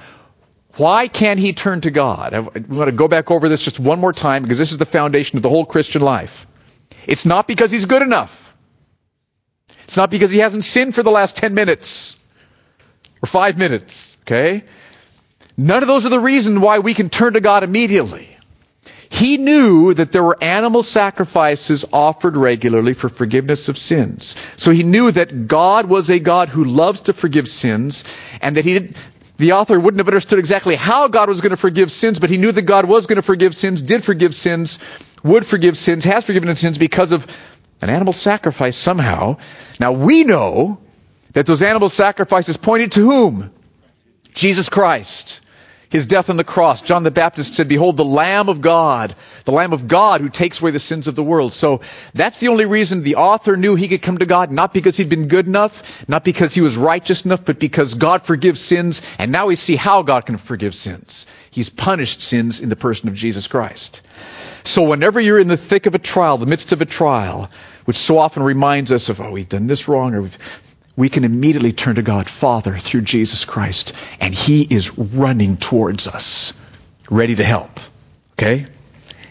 why 0.76 1.08
can't 1.08 1.38
he 1.38 1.52
turn 1.52 1.80
to 1.82 1.90
God? 1.90 2.34
I 2.34 2.40
want 2.40 2.88
to 2.88 2.92
go 2.92 3.06
back 3.06 3.30
over 3.30 3.48
this 3.48 3.62
just 3.62 3.78
one 3.78 4.00
more 4.00 4.12
time 4.12 4.42
because 4.42 4.58
this 4.58 4.72
is 4.72 4.78
the 4.78 4.86
foundation 4.86 5.36
of 5.36 5.42
the 5.42 5.48
whole 5.48 5.64
Christian 5.64 6.02
life. 6.02 6.46
It's 7.06 7.26
not 7.26 7.46
because 7.46 7.70
he's 7.70 7.84
good 7.84 8.02
enough. 8.02 8.52
It's 9.84 9.96
not 9.96 10.10
because 10.10 10.32
he 10.32 10.38
hasn't 10.38 10.64
sinned 10.64 10.94
for 10.94 11.02
the 11.02 11.10
last 11.10 11.36
10 11.36 11.54
minutes 11.54 12.16
or 13.22 13.26
5 13.26 13.58
minutes, 13.58 14.16
okay? 14.22 14.64
None 15.56 15.82
of 15.82 15.86
those 15.86 16.06
are 16.06 16.10
the 16.10 16.20
reason 16.20 16.60
why 16.60 16.80
we 16.80 16.94
can 16.94 17.10
turn 17.10 17.34
to 17.34 17.40
God 17.40 17.62
immediately. 17.62 18.33
He 19.08 19.36
knew 19.36 19.94
that 19.94 20.12
there 20.12 20.22
were 20.22 20.42
animal 20.42 20.82
sacrifices 20.82 21.84
offered 21.92 22.36
regularly 22.36 22.94
for 22.94 23.08
forgiveness 23.08 23.68
of 23.68 23.78
sins. 23.78 24.36
So 24.56 24.70
he 24.70 24.82
knew 24.82 25.10
that 25.10 25.46
God 25.46 25.86
was 25.86 26.10
a 26.10 26.18
God 26.18 26.48
who 26.48 26.64
loves 26.64 27.02
to 27.02 27.12
forgive 27.12 27.48
sins 27.48 28.04
and 28.40 28.56
that 28.56 28.64
he 28.64 28.74
didn't, 28.74 28.96
the 29.36 29.52
author 29.52 29.78
wouldn't 29.78 29.98
have 29.98 30.08
understood 30.08 30.38
exactly 30.38 30.76
how 30.76 31.08
God 31.08 31.28
was 31.28 31.40
going 31.40 31.50
to 31.50 31.56
forgive 31.56 31.90
sins, 31.90 32.18
but 32.18 32.30
he 32.30 32.38
knew 32.38 32.52
that 32.52 32.62
God 32.62 32.86
was 32.86 33.06
going 33.06 33.16
to 33.16 33.22
forgive 33.22 33.56
sins, 33.56 33.82
did 33.82 34.04
forgive 34.04 34.34
sins, 34.34 34.78
would 35.22 35.46
forgive 35.46 35.76
sins, 35.76 36.04
has 36.04 36.24
forgiven 36.24 36.54
sins 36.56 36.78
because 36.78 37.12
of 37.12 37.26
an 37.82 37.90
animal 37.90 38.12
sacrifice 38.12 38.76
somehow. 38.76 39.38
Now 39.80 39.92
we 39.92 40.24
know 40.24 40.78
that 41.32 41.46
those 41.46 41.62
animal 41.62 41.88
sacrifices 41.88 42.56
pointed 42.56 42.92
to 42.92 43.00
whom? 43.00 43.50
Jesus 44.34 44.68
Christ. 44.68 45.40
His 45.94 46.06
death 46.06 46.28
on 46.28 46.36
the 46.36 46.42
cross. 46.42 46.82
John 46.82 47.04
the 47.04 47.12
Baptist 47.12 47.54
said, 47.54 47.68
Behold 47.68 47.96
the 47.96 48.04
Lamb 48.04 48.48
of 48.48 48.60
God, 48.60 49.14
the 49.44 49.52
Lamb 49.52 49.72
of 49.72 49.86
God 49.86 50.20
who 50.20 50.28
takes 50.28 50.60
away 50.60 50.72
the 50.72 50.80
sins 50.80 51.06
of 51.06 51.14
the 51.14 51.22
world. 51.22 51.54
So 51.54 51.82
that's 52.12 52.40
the 52.40 52.48
only 52.48 52.66
reason 52.66 53.04
the 53.04 53.14
author 53.14 53.56
knew 53.56 53.76
he 53.76 53.86
could 53.86 54.02
come 54.02 54.18
to 54.18 54.26
God, 54.26 54.50
not 54.50 54.74
because 54.74 54.96
he'd 54.96 55.08
been 55.08 55.28
good 55.28 55.46
enough, 55.46 56.08
not 56.08 56.24
because 56.24 56.52
he 56.52 56.62
was 56.62 56.76
righteous 56.76 57.24
enough, 57.24 57.44
but 57.44 57.60
because 57.60 57.94
God 57.94 58.26
forgives 58.26 58.60
sins, 58.60 59.02
and 59.20 59.30
now 59.30 59.46
we 59.46 59.54
see 59.54 59.76
how 59.76 60.02
God 60.02 60.26
can 60.26 60.36
forgive 60.36 60.74
sins. 60.74 61.28
He's 61.52 61.68
punished 61.68 62.22
sins 62.22 62.60
in 62.60 62.70
the 62.70 62.74
person 62.74 63.08
of 63.08 63.14
Jesus 63.14 63.46
Christ. 63.46 64.02
So 64.64 64.82
whenever 64.88 65.20
you're 65.20 65.38
in 65.38 65.46
the 65.46 65.56
thick 65.56 65.86
of 65.86 65.94
a 65.94 66.00
trial, 66.00 66.38
the 66.38 66.46
midst 66.46 66.72
of 66.72 66.82
a 66.82 66.86
trial, 66.86 67.50
which 67.84 67.98
so 67.98 68.18
often 68.18 68.42
reminds 68.42 68.90
us 68.90 69.10
of, 69.10 69.20
oh, 69.20 69.30
we've 69.30 69.48
done 69.48 69.68
this 69.68 69.86
wrong, 69.86 70.14
or 70.14 70.28
we 70.96 71.08
can 71.08 71.24
immediately 71.24 71.72
turn 71.72 71.96
to 71.96 72.02
God, 72.02 72.28
Father, 72.28 72.78
through 72.78 73.02
Jesus 73.02 73.44
Christ, 73.44 73.92
and 74.20 74.34
He 74.34 74.62
is 74.62 74.96
running 74.98 75.56
towards 75.56 76.06
us, 76.06 76.52
ready 77.10 77.34
to 77.34 77.44
help. 77.44 77.80
Okay? 78.34 78.66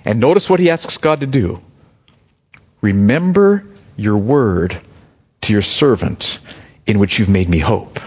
And 0.06 0.20
notice 0.20 0.50
what 0.50 0.60
He 0.60 0.70
asks 0.70 0.98
God 0.98 1.22
to 1.22 1.28
do. 1.28 1.62
Remember 2.82 3.66
your 3.96 4.18
word 4.18 4.80
to 5.42 5.54
your 5.54 5.62
servant 5.62 6.40
in 6.86 7.00
which 7.00 7.20
you've 7.20 7.30
made 7.30 7.48
me 7.48 7.60
hope. 7.60 8.00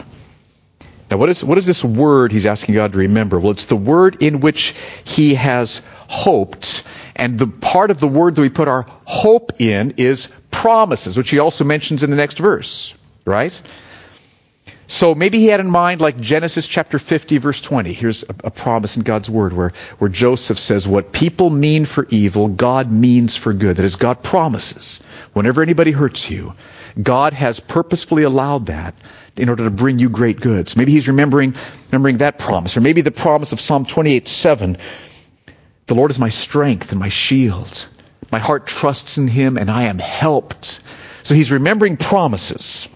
Now, 1.11 1.19
what 1.19 1.29
is, 1.29 1.45
what 1.45 1.57
is 1.57 1.67
this 1.67 1.85
word 1.85 2.33
he's 2.33 2.47
asking 2.47 2.75
God 2.75 2.93
to 2.93 2.99
remember? 2.99 3.39
Well, 3.39 3.53
it's 3.53 3.67
the 3.67 3.77
word 3.77 4.23
in 4.23 4.41
which 4.41 4.75
he 5.05 5.35
has 5.35 5.87
hoped. 6.09 6.83
And 7.15 7.39
the 7.39 7.47
part 7.47 7.91
of 7.91 8.01
the 8.01 8.09
word 8.09 8.35
that 8.35 8.43
we 8.43 8.49
put 8.49 8.69
our 8.69 8.87
hope 9.05 9.61
in 9.61 9.95
is 9.99 10.29
promises, 10.51 11.17
which 11.17 11.31
he 11.31 11.39
also 11.39 11.65
mentions 11.65 12.03
in 12.03 12.11
the 12.11 12.17
next 12.17 12.39
verse, 12.39 12.93
right? 13.27 13.61
So 14.89 15.17
maybe 15.17 15.41
he 15.41 15.47
had 15.47 15.59
in 15.59 15.69
mind 15.69 16.01
like 16.01 16.19
Genesis 16.19 16.67
chapter 16.67 16.99
50 17.01 17.39
verse 17.39 17.61
20. 17.61 17.93
Here's 17.93 18.23
a, 18.23 18.35
a, 18.45 18.51
promise 18.53 18.97
in 18.97 19.03
God's 19.03 19.29
word 19.29 19.53
where, 19.53 19.73
where 19.99 20.09
Joseph 20.09 20.61
says, 20.61 20.87
what 20.87 21.11
people 21.11 21.51
mean 21.51 21.87
for 21.87 22.07
evil, 22.09 22.47
God 22.47 22.91
means 22.91 23.35
for 23.35 23.53
good. 23.53 23.79
That 23.79 23.85
is, 23.85 23.97
God 23.97 24.23
promises. 24.23 25.01
Whenever 25.33 25.61
anybody 25.61 25.91
hurts 25.91 26.31
you, 26.31 26.55
God 27.01 27.33
has 27.33 27.59
purposefully 27.59 28.23
allowed 28.23 28.67
that 28.67 28.95
in 29.37 29.49
order 29.49 29.65
to 29.65 29.71
bring 29.71 29.99
you 29.99 30.09
great 30.09 30.41
goods. 30.41 30.77
Maybe 30.77 30.93
he's 30.93 31.09
remembering, 31.09 31.55
remembering 31.91 32.19
that 32.19 32.39
promise. 32.39 32.77
Or 32.77 32.81
maybe 32.81 33.03
the 33.03 33.11
promise 33.11 33.53
of 33.53 33.61
Psalm 33.61 33.87
28, 33.87 34.29
7. 34.29 34.79
The 35.87 35.95
Lord 35.95 36.13
is 36.13 36.19
my 36.21 36.29
strength 36.29 36.93
and 36.93 37.01
my 37.01 37.09
shield. 37.09 37.89
My 38.31 38.39
heart 38.39 38.69
trusts 38.69 39.19
in 39.19 39.27
him 39.27 39.57
and 39.57 39.69
I 39.69 39.85
am 39.85 39.99
helped. 39.99 40.81
So 41.25 41.35
he's 41.35 41.51
remembering 41.51 41.97
promises. 41.97 42.89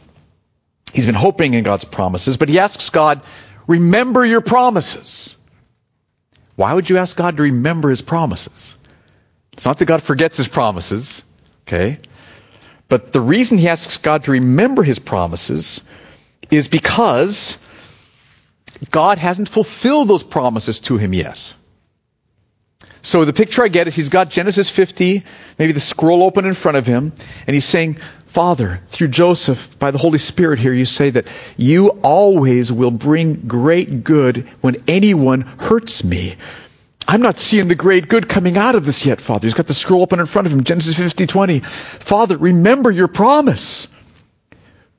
He's 0.92 1.06
been 1.06 1.14
hoping 1.14 1.54
in 1.54 1.64
God's 1.64 1.84
promises, 1.84 2.36
but 2.36 2.48
he 2.48 2.58
asks 2.58 2.90
God, 2.90 3.22
remember 3.66 4.24
your 4.24 4.40
promises. 4.40 5.36
Why 6.56 6.74
would 6.74 6.90
you 6.90 6.98
ask 6.98 7.16
God 7.16 7.36
to 7.36 7.44
remember 7.44 7.90
his 7.90 8.02
promises? 8.02 8.74
It's 9.52 9.66
not 9.66 9.78
that 9.78 9.84
God 9.86 10.02
forgets 10.02 10.36
his 10.36 10.48
promises, 10.48 11.22
okay? 11.66 11.98
But 12.88 13.12
the 13.12 13.20
reason 13.20 13.58
he 13.58 13.68
asks 13.68 13.98
God 13.98 14.24
to 14.24 14.32
remember 14.32 14.82
his 14.82 14.98
promises 14.98 15.82
is 16.50 16.66
because 16.68 17.56
God 18.90 19.18
hasn't 19.18 19.48
fulfilled 19.48 20.08
those 20.08 20.22
promises 20.22 20.80
to 20.80 20.96
him 20.96 21.14
yet. 21.14 21.54
So 23.02 23.24
the 23.24 23.32
picture 23.32 23.62
I 23.62 23.68
get 23.68 23.88
is 23.88 23.96
he's 23.96 24.10
got 24.10 24.30
Genesis 24.30 24.68
50, 24.70 25.24
maybe 25.58 25.72
the 25.72 25.80
scroll 25.80 26.22
open 26.22 26.44
in 26.44 26.54
front 26.54 26.76
of 26.76 26.86
him, 26.86 27.12
and 27.46 27.54
he's 27.54 27.64
saying, 27.64 27.98
Father, 28.26 28.80
through 28.86 29.08
Joseph, 29.08 29.78
by 29.78 29.90
the 29.90 29.98
Holy 29.98 30.18
Spirit 30.18 30.58
here, 30.58 30.72
you 30.72 30.84
say 30.84 31.10
that 31.10 31.26
you 31.56 31.88
always 32.02 32.70
will 32.70 32.90
bring 32.90 33.46
great 33.48 34.04
good 34.04 34.48
when 34.60 34.82
anyone 34.86 35.40
hurts 35.40 36.04
me. 36.04 36.36
I'm 37.08 37.22
not 37.22 37.40
seeing 37.40 37.66
the 37.66 37.74
great 37.74 38.08
good 38.08 38.28
coming 38.28 38.56
out 38.56 38.76
of 38.76 38.84
this 38.84 39.04
yet, 39.04 39.20
Father. 39.20 39.46
He's 39.46 39.54
got 39.54 39.66
the 39.66 39.74
scroll 39.74 40.02
open 40.02 40.20
in 40.20 40.26
front 40.26 40.46
of 40.46 40.52
him, 40.52 40.62
Genesis 40.62 40.96
50, 40.96 41.26
20. 41.26 41.60
Father, 41.60 42.36
remember 42.36 42.90
your 42.90 43.08
promise. 43.08 43.88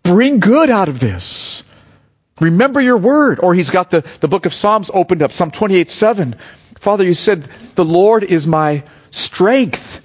Bring 0.03 0.39
good 0.39 0.70
out 0.70 0.89
of 0.89 1.00
this. 1.00 1.63
Remember 2.41 2.81
your 2.81 2.98
word. 2.98 3.39
Or 3.41 3.53
he's 3.53 3.69
got 3.69 3.89
the, 3.91 4.01
the 4.19 4.27
book 4.27 4.45
of 4.45 4.53
Psalms 4.53 4.91
opened 4.93 5.21
up, 5.21 5.31
Psalm 5.31 5.51
28, 5.51 5.89
7. 5.89 6.36
Father, 6.79 7.03
you 7.03 7.13
said, 7.13 7.43
the 7.75 7.86
Lord 7.86 8.24
is 8.24 8.48
my 8.48 8.83
strength 9.12 10.01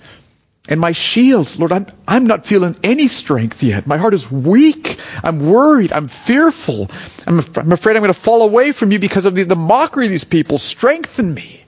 and 0.69 0.81
my 0.81 0.93
shield. 0.93 1.59
Lord, 1.59 1.73
I'm, 1.73 1.87
I'm 2.07 2.27
not 2.27 2.45
feeling 2.45 2.77
any 2.83 3.09
strength 3.09 3.63
yet. 3.63 3.87
My 3.87 3.97
heart 3.97 4.15
is 4.15 4.31
weak. 4.31 5.01
I'm 5.23 5.51
worried. 5.51 5.93
I'm 5.93 6.09
fearful. 6.09 6.91
I'm, 7.27 7.41
I'm 7.57 7.73
afraid 7.73 7.97
I'm 7.97 8.03
going 8.03 8.13
to 8.13 8.21
fall 8.21 8.43
away 8.43 8.73
from 8.73 8.93
you 8.93 8.99
because 8.99 9.27
of 9.27 9.35
the, 9.35 9.45
the 9.45 9.57
mockery 9.57 10.07
of 10.07 10.11
these 10.11 10.25
people. 10.25 10.59
Strengthen 10.59 11.33
me. 11.33 11.65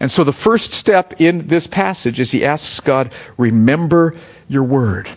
And 0.00 0.10
so 0.10 0.24
the 0.24 0.32
first 0.32 0.72
step 0.72 1.20
in 1.20 1.46
this 1.46 1.66
passage 1.66 2.20
is 2.20 2.30
he 2.30 2.44
asks 2.44 2.80
God, 2.80 3.12
remember 3.36 4.16
your 4.48 4.64
word. 4.64 5.08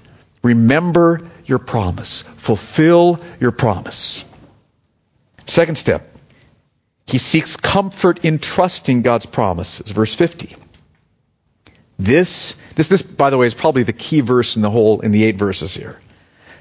Remember 0.44 1.22
your 1.50 1.60
promise. 1.60 2.22
Fulfill 2.22 3.20
your 3.40 3.52
promise. 3.52 4.24
Second 5.46 5.76
step, 5.76 6.14
he 7.06 7.18
seeks 7.18 7.56
comfort 7.56 8.26
in 8.26 8.40
trusting 8.40 9.02
God's 9.02 9.26
promises. 9.26 9.92
Verse 9.92 10.14
50. 10.14 10.56
This, 11.98 12.56
this, 12.76 12.90
this, 12.90 13.02
by 13.02 13.30
the 13.30 13.38
way, 13.38 13.48
is 13.48 13.54
probably 13.54 13.84
the 13.84 13.94
key 13.94 14.20
verse 14.22 14.56
in 14.56 14.62
the 14.62 14.70
whole, 14.70 15.00
in 15.00 15.12
the 15.12 15.24
eight 15.24 15.38
verses 15.38 15.74
here. 15.74 16.00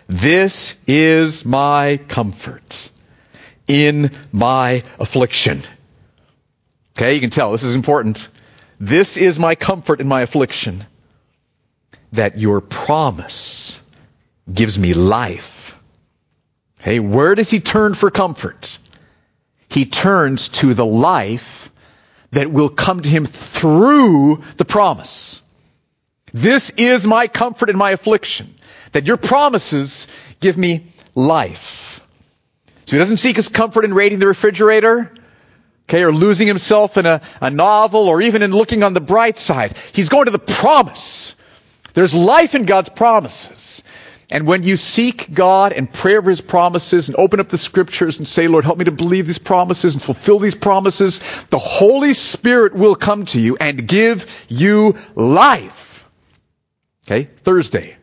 This 0.09 0.79
is 0.87 1.45
my 1.45 1.99
comfort 2.09 2.91
in 3.67 4.13
my 4.33 4.85
affliction. 4.99 5.63
Okay, 6.97 7.15
you 7.15 7.21
can 7.21 7.31
tell 7.31 7.53
this 7.53 7.65
is 7.65 7.75
important. 7.75 8.29
This 8.79 9.17
is 9.17 9.39
my 9.39 9.55
comfort 9.57 10.01
in 10.01 10.07
my 10.07 10.23
affliction 10.23 10.85
that 12.13 12.39
your 12.39 12.61
promise 12.61 13.81
gives 14.53 14.79
me 14.79 14.95
life. 14.95 15.79
Okay, 16.81 17.01
where 17.01 17.35
does 17.35 17.51
he 17.51 17.61
turn 17.61 17.95
for 17.95 18.11
comfort? 18.11 18.79
He 19.69 19.85
turns 19.87 20.49
to 20.61 20.75
the 20.75 20.87
life 20.87 21.71
that 22.31 22.51
will 22.51 22.69
come 22.69 23.01
to 23.01 23.09
him 23.09 23.27
through 23.27 24.43
the 24.57 24.65
promise. 24.65 25.41
This 26.33 26.71
is 26.71 27.07
my 27.07 27.29
comfort 27.29 27.71
in 27.71 27.77
my 27.77 27.93
affliction, 27.93 28.55
that 28.93 29.07
your 29.07 29.17
promises 29.17 30.07
give 30.41 30.57
me 30.57 30.87
life. 31.15 32.01
So 32.85 32.93
he 32.93 32.99
doesn't 32.99 33.17
seek 33.17 33.37
his 33.37 33.49
comfort 33.49 33.85
in 33.85 33.95
raiding 33.95 34.19
the 34.19 34.29
refrigerator, 34.29 35.13
okay, 35.89 36.05
or 36.05 36.13
losing 36.13 36.47
himself 36.47 36.99
in 36.99 37.07
a, 37.07 37.21
a 37.41 37.51
novel, 37.51 38.09
or 38.09 38.21
even 38.23 38.43
in 38.43 38.53
looking 38.53 38.83
on 38.83 38.95
the 38.95 39.01
bright 39.01 39.39
side. 39.39 39.77
He's 39.93 40.09
going 40.09 40.27
to 40.27 40.31
the 40.31 40.39
promise. 40.39 41.35
There's 41.95 42.15
life 42.15 42.55
in 42.55 42.65
God's 42.65 42.91
promises. 42.91 43.83
And 44.29 44.47
when 44.47 44.65
you 44.65 44.77
seek 44.77 45.33
God 45.33 45.73
and 45.73 45.93
pray 45.93 46.17
over 46.17 46.31
His 46.31 46.41
promises 46.41 47.09
and 47.09 47.17
open 47.17 47.39
up 47.39 47.49
the 47.49 47.59
scriptures 47.59 48.19
and 48.19 48.27
say, 48.27 48.49
Lord, 48.49 48.65
help 48.65 48.79
me 48.79 48.87
to 48.87 48.91
believe 48.91 49.27
these 49.27 49.39
promises 49.39 49.95
and 49.95 50.03
fulfill 50.03 50.41
these 50.41 50.55
promises, 50.55 51.21
the 51.51 51.59
Holy 51.59 52.13
Spirit 52.13 52.75
will 52.75 52.97
come 52.97 53.25
to 53.27 53.41
you 53.41 53.57
and 53.57 53.87
give 53.87 54.47
you 54.49 54.97
life. 55.15 56.09
Okay, 57.07 57.25
Thursday. 57.43 57.97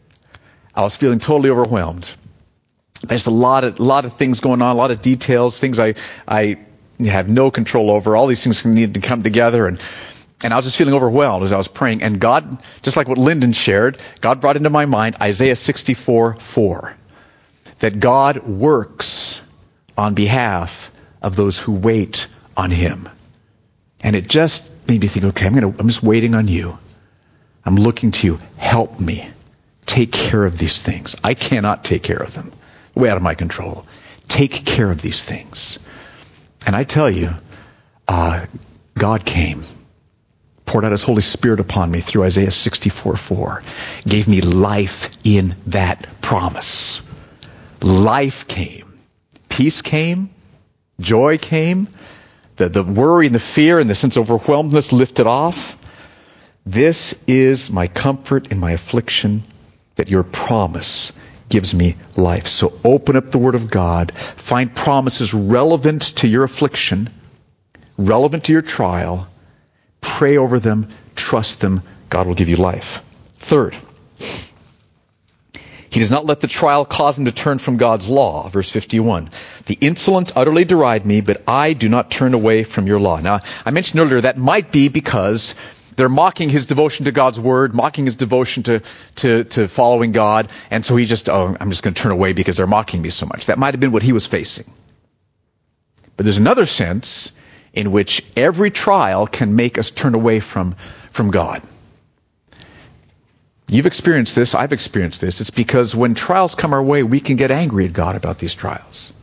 I 0.73 0.81
was 0.81 0.95
feeling 0.95 1.19
totally 1.19 1.49
overwhelmed. 1.49 2.09
There's 3.03 3.27
a 3.27 3.31
lot 3.31 3.65
of, 3.65 3.81
lot 3.81 4.05
of 4.05 4.15
things 4.15 4.39
going 4.39 4.61
on, 4.61 4.75
a 4.75 4.77
lot 4.77 4.91
of 4.91 5.01
details, 5.01 5.59
things 5.59 5.77
I, 5.77 5.95
I 6.25 6.57
have 7.03 7.27
no 7.27 7.51
control 7.51 7.91
over. 7.91 8.15
All 8.15 8.27
these 8.27 8.43
things 8.43 8.63
need 8.65 8.93
to 8.93 9.01
come 9.01 9.23
together 9.23 9.67
and 9.67 9.79
and 10.43 10.53
I 10.53 10.57
was 10.57 10.65
just 10.65 10.77
feeling 10.77 10.93
overwhelmed 10.93 11.43
as 11.43 11.53
I 11.53 11.57
was 11.57 11.67
praying. 11.67 12.03
And 12.03 12.19
God, 12.19 12.57
just 12.81 12.97
like 12.97 13.07
what 13.07 13.17
Lyndon 13.17 13.53
shared, 13.53 14.00
God 14.21 14.41
brought 14.41 14.57
into 14.57 14.69
my 14.69 14.85
mind 14.85 15.17
Isaiah 15.21 15.55
64 15.55 16.35
4. 16.35 16.95
That 17.79 18.00
God 18.00 18.43
works 18.43 19.41
on 19.97 20.13
behalf 20.13 20.91
of 21.21 21.35
those 21.35 21.59
who 21.59 21.73
wait 21.73 22.27
on 22.55 22.71
Him. 22.71 23.09
And 24.01 24.15
it 24.15 24.27
just 24.27 24.69
made 24.88 25.01
me 25.01 25.07
think, 25.07 25.25
okay, 25.25 25.47
I'm, 25.47 25.53
gonna, 25.53 25.73
I'm 25.79 25.88
just 25.88 26.03
waiting 26.03 26.35
on 26.35 26.47
you. 26.47 26.77
I'm 27.65 27.75
looking 27.75 28.12
to 28.12 28.27
you. 28.27 28.39
Help 28.57 29.00
me. 29.00 29.29
Take 29.85 30.12
care 30.12 30.43
of 30.43 30.57
these 30.57 30.79
things. 30.79 31.15
I 31.23 31.33
cannot 31.33 31.83
take 31.83 32.03
care 32.03 32.21
of 32.21 32.33
them. 32.33 32.51
Way 32.95 33.09
out 33.09 33.17
of 33.17 33.23
my 33.23 33.35
control. 33.35 33.85
Take 34.27 34.65
care 34.65 34.89
of 34.89 35.01
these 35.01 35.23
things. 35.23 35.79
And 36.65 36.75
I 36.75 36.83
tell 36.83 37.09
you, 37.09 37.33
uh, 38.07 38.45
God 38.95 39.25
came 39.25 39.63
poured 40.73 40.85
out 40.85 40.91
his 40.91 41.03
Holy 41.03 41.21
Spirit 41.21 41.59
upon 41.59 41.91
me 41.91 42.01
through 42.01 42.23
Isaiah 42.23 42.49
64 42.49 43.15
4, 43.15 43.61
gave 44.07 44.27
me 44.27 44.41
life 44.41 45.11
in 45.23 45.55
that 45.67 46.07
promise. 46.19 47.03
Life 47.79 48.47
came. 48.47 48.91
Peace 49.49 49.83
came. 49.83 50.31
Joy 50.99 51.37
came. 51.37 51.89
The, 52.55 52.69
the 52.69 52.83
worry 52.83 53.27
and 53.27 53.35
the 53.35 53.39
fear 53.39 53.77
and 53.77 53.87
the 53.87 53.93
sense 53.93 54.17
of 54.17 54.31
overwhelmedness 54.31 54.91
lifted 54.91 55.27
off. 55.27 55.77
This 56.65 57.23
is 57.27 57.69
my 57.69 57.87
comfort 57.87 58.51
in 58.51 58.57
my 58.57 58.71
affliction 58.71 59.43
that 59.93 60.09
your 60.09 60.23
promise 60.23 61.11
gives 61.49 61.75
me 61.75 61.97
life. 62.15 62.47
So 62.47 62.79
open 62.83 63.15
up 63.15 63.29
the 63.29 63.37
Word 63.37 63.53
of 63.53 63.69
God, 63.69 64.11
find 64.37 64.75
promises 64.75 65.35
relevant 65.35 66.01
to 66.17 66.27
your 66.27 66.43
affliction, 66.43 67.11
relevant 67.95 68.45
to 68.45 68.53
your 68.53 68.63
trial, 68.63 69.27
pray 70.03 70.38
over 70.38 70.60
them, 70.60 70.89
trust 71.15 71.62
them, 71.62 71.81
God 72.10 72.27
will 72.27 72.36
give 72.36 72.50
you 72.50 72.57
life. 72.57 73.01
Third, 73.38 73.75
he 75.89 76.00
does 76.00 76.12
not 76.12 76.25
let 76.25 76.41
the 76.41 76.48
trial 76.48 76.86
cause 76.86 77.17
him 77.17 77.25
to 77.25 77.31
turn 77.31 77.60
from 77.60 77.77
God's 77.77 78.07
law. 78.07 78.50
Verse 78.50 78.69
51. 78.69 79.29
The 79.65 79.77
insolent 79.79 80.33
utterly 80.36 80.65
deride 80.65 81.05
me, 81.05 81.22
but 81.22 81.43
I 81.48 81.74
do 81.74 81.89
not 81.89 82.12
turn 82.12 82.33
away 82.33 82.63
from 82.63 82.88
your 82.88 83.00
law. 83.00 83.19
Now, 83.19 83.41
I 83.65 83.72
mentioned 83.72 84.00
earlier 84.00 84.22
that 84.22 84.38
might 84.38 84.72
be 84.72 84.89
because 84.89 85.55
they're 85.95 86.10
mocking 86.10 86.50
his 86.50 86.65
devotion 86.65 87.05
to 87.05 87.12
God's 87.12 87.39
word, 87.39 87.74
mocking 87.75 88.05
his 88.05 88.15
devotion 88.15 88.63
to, 88.63 88.81
to, 89.17 89.43
to 89.43 89.67
following 89.67 90.12
God, 90.12 90.50
and 90.72 90.83
so 90.83 90.95
he 90.95 91.05
just, 91.05 91.29
oh, 91.29 91.55
I'm 91.60 91.69
just 91.69 91.83
going 91.83 91.93
to 91.93 92.01
turn 92.01 92.12
away 92.12 92.33
because 92.33 92.57
they're 92.57 92.67
mocking 92.67 93.01
me 93.01 93.12
so 93.12 93.27
much. 93.27 93.45
That 93.45 93.60
might 93.60 93.75
have 93.75 93.79
been 93.79 93.91
what 93.91 94.03
he 94.03 94.13
was 94.13 94.25
facing. 94.25 94.72
But 96.17 96.25
there's 96.25 96.38
another 96.38 96.65
sense 96.65 97.31
in 97.73 97.91
which 97.91 98.23
every 98.37 98.71
trial 98.71 99.27
can 99.27 99.55
make 99.55 99.77
us 99.77 99.91
turn 99.91 100.13
away 100.13 100.39
from, 100.39 100.75
from 101.11 101.31
God. 101.31 101.61
You've 103.67 103.87
experienced 103.87 104.35
this, 104.35 104.53
I've 104.53 104.73
experienced 104.73 105.21
this. 105.21 105.41
It's 105.41 105.49
because 105.49 105.95
when 105.95 106.13
trials 106.13 106.53
come 106.53 106.73
our 106.73 106.83
way, 106.83 107.01
we 107.01 107.19
can 107.19 107.37
get 107.37 107.49
angry 107.49 107.85
at 107.85 107.93
God 107.93 108.15
about 108.15 108.37
these 108.37 108.53
trials. 108.53 109.13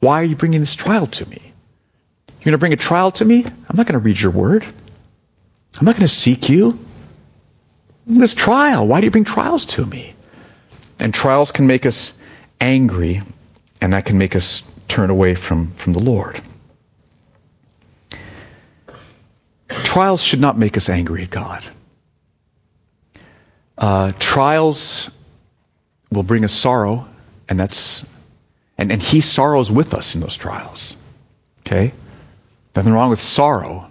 Why 0.00 0.20
are 0.20 0.24
you 0.24 0.36
bringing 0.36 0.60
this 0.60 0.74
trial 0.74 1.06
to 1.06 1.28
me? 1.28 1.40
You're 1.40 2.44
going 2.44 2.52
to 2.52 2.58
bring 2.58 2.72
a 2.72 2.76
trial 2.76 3.12
to 3.12 3.24
me? 3.24 3.44
I'm 3.44 3.76
not 3.76 3.86
going 3.86 4.00
to 4.00 4.04
read 4.04 4.20
your 4.20 4.32
word. 4.32 4.64
I'm 4.64 5.84
not 5.84 5.94
going 5.94 6.06
to 6.06 6.08
seek 6.08 6.48
you. 6.48 6.78
This 8.06 8.34
trial, 8.34 8.86
why 8.86 9.00
do 9.00 9.06
you 9.06 9.10
bring 9.10 9.24
trials 9.24 9.66
to 9.66 9.84
me? 9.84 10.14
And 10.98 11.12
trials 11.12 11.52
can 11.52 11.66
make 11.66 11.86
us 11.86 12.14
angry, 12.60 13.22
and 13.80 13.92
that 13.92 14.04
can 14.04 14.16
make 14.16 14.36
us 14.36 14.62
turn 14.88 15.10
away 15.10 15.34
from, 15.34 15.72
from 15.72 15.92
the 15.92 15.98
Lord. 15.98 16.40
Trials 19.84 20.22
should 20.22 20.40
not 20.40 20.58
make 20.58 20.76
us 20.76 20.88
angry 20.88 21.22
at 21.22 21.30
God. 21.30 21.64
Uh, 23.78 24.12
trials 24.18 25.10
will 26.10 26.22
bring 26.22 26.44
us 26.44 26.52
sorrow, 26.52 27.06
and 27.48 27.58
that's 27.58 28.04
and, 28.78 28.92
and 28.92 29.02
He 29.02 29.20
sorrows 29.20 29.70
with 29.70 29.94
us 29.94 30.14
in 30.14 30.20
those 30.20 30.36
trials. 30.36 30.96
Okay? 31.60 31.92
Nothing 32.74 32.92
wrong 32.92 33.10
with 33.10 33.20
sorrow. 33.20 33.90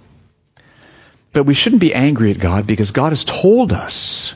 But 1.33 1.43
we 1.43 1.53
shouldn't 1.53 1.81
be 1.81 1.93
angry 1.93 2.31
at 2.31 2.39
God 2.39 2.65
because 2.65 2.91
God 2.91 3.11
has 3.11 3.23
told 3.23 3.73
us, 3.73 4.33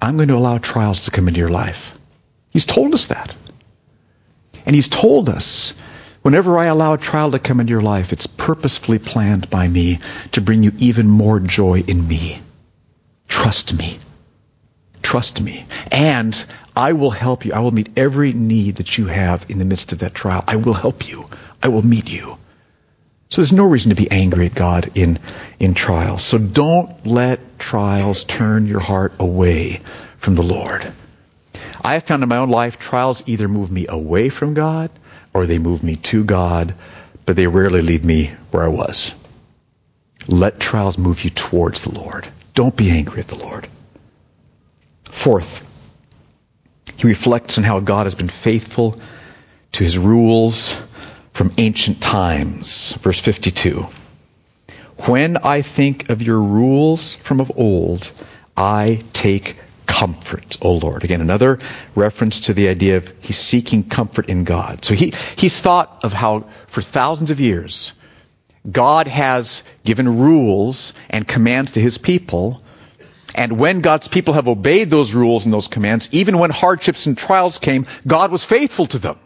I'm 0.00 0.16
going 0.16 0.28
to 0.28 0.36
allow 0.36 0.58
trials 0.58 1.02
to 1.02 1.10
come 1.10 1.28
into 1.28 1.40
your 1.40 1.50
life. 1.50 1.94
He's 2.50 2.66
told 2.66 2.94
us 2.94 3.06
that. 3.06 3.34
And 4.64 4.74
He's 4.74 4.88
told 4.88 5.28
us, 5.28 5.74
whenever 6.26 6.58
I 6.58 6.64
allow 6.64 6.94
a 6.94 6.98
trial 6.98 7.30
to 7.30 7.38
come 7.38 7.60
into 7.60 7.70
your 7.70 7.82
life, 7.82 8.12
it's 8.12 8.26
purposefully 8.26 8.98
planned 8.98 9.48
by 9.48 9.68
me 9.68 10.00
to 10.32 10.40
bring 10.40 10.64
you 10.64 10.72
even 10.78 11.06
more 11.06 11.38
joy 11.38 11.84
in 11.86 12.08
me. 12.08 12.42
Trust 13.28 13.78
me. 13.78 14.00
Trust 15.02 15.40
me. 15.40 15.66
And 15.92 16.44
I 16.74 16.94
will 16.94 17.12
help 17.12 17.44
you. 17.44 17.52
I 17.52 17.60
will 17.60 17.70
meet 17.70 17.96
every 17.96 18.32
need 18.32 18.76
that 18.76 18.98
you 18.98 19.06
have 19.06 19.46
in 19.48 19.60
the 19.60 19.64
midst 19.64 19.92
of 19.92 20.00
that 20.00 20.14
trial. 20.14 20.42
I 20.48 20.56
will 20.56 20.72
help 20.72 21.06
you. 21.06 21.26
I 21.62 21.68
will 21.68 21.86
meet 21.86 22.10
you. 22.10 22.38
So 23.28 23.40
there's 23.40 23.52
no 23.52 23.66
reason 23.66 23.90
to 23.90 24.02
be 24.02 24.10
angry 24.10 24.46
at 24.46 24.54
God 24.56 24.90
in, 24.96 25.20
in 25.60 25.74
trials. 25.74 26.24
So 26.24 26.38
don't 26.38 27.06
let 27.06 27.56
trials 27.56 28.24
turn 28.24 28.66
your 28.66 28.80
heart 28.80 29.12
away 29.20 29.80
from 30.18 30.34
the 30.34 30.42
Lord. 30.42 30.92
I 31.84 31.92
have 31.92 32.02
found 32.02 32.24
in 32.24 32.28
my 32.28 32.38
own 32.38 32.50
life 32.50 32.80
trials 32.80 33.22
either 33.26 33.46
move 33.46 33.70
me 33.70 33.86
away 33.88 34.28
from 34.28 34.54
God 34.54 34.90
or 35.36 35.44
they 35.44 35.58
move 35.58 35.82
me 35.82 35.96
to 35.96 36.24
God, 36.24 36.74
but 37.26 37.36
they 37.36 37.46
rarely 37.46 37.82
lead 37.82 38.02
me 38.02 38.32
where 38.50 38.62
I 38.62 38.68
was. 38.68 39.12
Let 40.28 40.58
trials 40.58 40.96
move 40.96 41.24
you 41.24 41.30
towards 41.30 41.82
the 41.82 41.92
Lord. 41.92 42.26
Don't 42.54 42.74
be 42.74 42.90
angry 42.90 43.20
at 43.20 43.28
the 43.28 43.36
Lord. 43.36 43.68
Fourth, 45.04 45.62
he 46.96 47.06
reflects 47.06 47.58
on 47.58 47.64
how 47.64 47.80
God 47.80 48.06
has 48.06 48.14
been 48.14 48.30
faithful 48.30 48.98
to 49.72 49.84
his 49.84 49.98
rules 49.98 50.74
from 51.34 51.52
ancient 51.58 52.00
times. 52.00 52.94
Verse 52.94 53.20
52. 53.20 53.86
When 55.00 55.36
I 55.36 55.60
think 55.60 56.08
of 56.08 56.22
your 56.22 56.40
rules 56.40 57.14
from 57.14 57.40
of 57.40 57.52
old, 57.56 58.10
I 58.56 59.02
take 59.12 59.56
comfort, 59.86 60.58
O 60.60 60.72
Lord. 60.72 61.04
Again, 61.04 61.20
another 61.20 61.58
reference 61.94 62.40
to 62.42 62.54
the 62.54 62.68
idea 62.68 62.98
of 62.98 63.12
he's 63.20 63.38
seeking 63.38 63.88
comfort 63.88 64.28
in 64.28 64.44
God. 64.44 64.84
So 64.84 64.94
he, 64.94 65.12
he's 65.36 65.58
thought 65.60 66.00
of 66.04 66.12
how 66.12 66.46
for 66.66 66.82
thousands 66.82 67.30
of 67.30 67.40
years, 67.40 67.92
God 68.70 69.06
has 69.06 69.62
given 69.84 70.18
rules 70.18 70.92
and 71.08 71.26
commands 71.26 71.72
to 71.72 71.80
his 71.80 71.98
people 71.98 72.62
and 73.36 73.58
when 73.58 73.82
God's 73.82 74.08
people 74.08 74.34
have 74.34 74.48
obeyed 74.48 74.90
those 74.90 75.14
rules 75.14 75.44
and 75.44 75.52
those 75.52 75.68
commands, 75.68 76.08
even 76.12 76.38
when 76.38 76.50
hardships 76.50 77.04
and 77.04 77.18
trials 77.18 77.58
came, 77.58 77.86
God 78.06 78.32
was 78.32 78.42
faithful 78.42 78.86
to 78.86 78.98
them. 78.98 79.18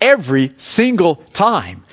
Every 0.00 0.52
single 0.56 1.16
time. 1.16 1.84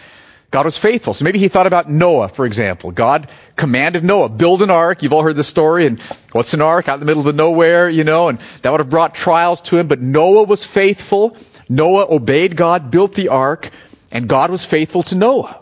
God 0.51 0.65
was 0.65 0.77
faithful. 0.77 1.13
So 1.13 1.23
maybe 1.23 1.39
he 1.39 1.47
thought 1.47 1.65
about 1.65 1.89
Noah, 1.89 2.27
for 2.27 2.45
example. 2.45 2.91
God 2.91 3.29
commanded 3.55 4.03
Noah, 4.03 4.27
build 4.27 4.61
an 4.61 4.69
ark. 4.69 5.01
You've 5.01 5.13
all 5.13 5.23
heard 5.23 5.37
the 5.37 5.45
story. 5.45 5.85
And 5.85 6.01
what's 6.33 6.53
an 6.53 6.61
ark? 6.61 6.89
Out 6.89 6.95
in 6.95 6.99
the 6.99 7.05
middle 7.05 7.21
of 7.21 7.25
the 7.25 7.33
nowhere, 7.33 7.89
you 7.89 8.03
know, 8.03 8.27
and 8.27 8.37
that 8.61 8.71
would 8.71 8.81
have 8.81 8.89
brought 8.89 9.15
trials 9.15 9.61
to 9.61 9.77
him. 9.77 9.87
But 9.87 10.01
Noah 10.01 10.43
was 10.43 10.65
faithful. 10.65 11.37
Noah 11.69 12.05
obeyed 12.13 12.57
God, 12.57 12.91
built 12.91 13.13
the 13.13 13.29
ark, 13.29 13.69
and 14.11 14.27
God 14.27 14.51
was 14.51 14.65
faithful 14.65 15.03
to 15.03 15.15
Noah. 15.15 15.57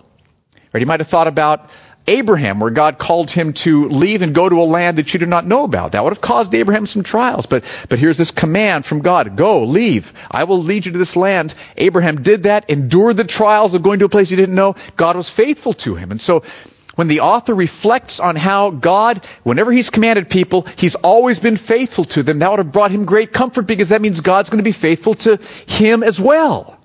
Right? 0.73 0.81
He 0.81 0.85
might 0.85 1.01
have 1.01 1.07
thought 1.07 1.27
about 1.27 1.69
Abraham, 2.09 2.59
where 2.59 2.71
God 2.71 2.97
called 2.97 3.29
him 3.29 3.53
to 3.53 3.87
leave 3.87 4.23
and 4.23 4.33
go 4.33 4.49
to 4.49 4.61
a 4.61 4.63
land 4.63 4.97
that 4.97 5.13
you 5.13 5.19
do 5.19 5.27
not 5.27 5.45
know 5.45 5.63
about. 5.63 5.91
That 5.91 6.03
would 6.03 6.13
have 6.13 6.21
caused 6.21 6.55
Abraham 6.55 6.87
some 6.87 7.03
trials. 7.03 7.45
But, 7.45 7.63
but 7.87 7.99
here's 7.99 8.17
this 8.17 8.31
command 8.31 8.85
from 8.85 9.01
God. 9.01 9.35
Go, 9.35 9.63
leave. 9.63 10.11
I 10.29 10.45
will 10.45 10.61
lead 10.61 10.87
you 10.87 10.91
to 10.93 10.97
this 10.97 11.15
land. 11.15 11.53
Abraham 11.77 12.23
did 12.23 12.43
that, 12.43 12.69
endured 12.69 13.17
the 13.17 13.23
trials 13.23 13.75
of 13.75 13.83
going 13.83 13.99
to 13.99 14.05
a 14.05 14.09
place 14.09 14.29
he 14.29 14.35
didn't 14.35 14.55
know. 14.55 14.75
God 14.95 15.15
was 15.15 15.29
faithful 15.29 15.73
to 15.73 15.95
him. 15.95 16.09
And 16.09 16.21
so, 16.21 16.43
when 16.95 17.07
the 17.07 17.21
author 17.21 17.53
reflects 17.53 18.19
on 18.19 18.35
how 18.35 18.71
God, 18.71 19.23
whenever 19.43 19.71
he's 19.71 19.89
commanded 19.89 20.29
people, 20.29 20.67
he's 20.77 20.95
always 20.95 21.39
been 21.39 21.55
faithful 21.55 22.03
to 22.05 22.23
them, 22.23 22.39
that 22.39 22.49
would 22.49 22.59
have 22.59 22.71
brought 22.73 22.91
him 22.91 23.05
great 23.05 23.31
comfort 23.31 23.67
because 23.67 23.89
that 23.89 24.01
means 24.01 24.19
God's 24.19 24.49
going 24.49 24.57
to 24.57 24.63
be 24.63 24.73
faithful 24.73 25.13
to 25.13 25.39
him 25.67 26.03
as 26.03 26.19
well. 26.19 26.77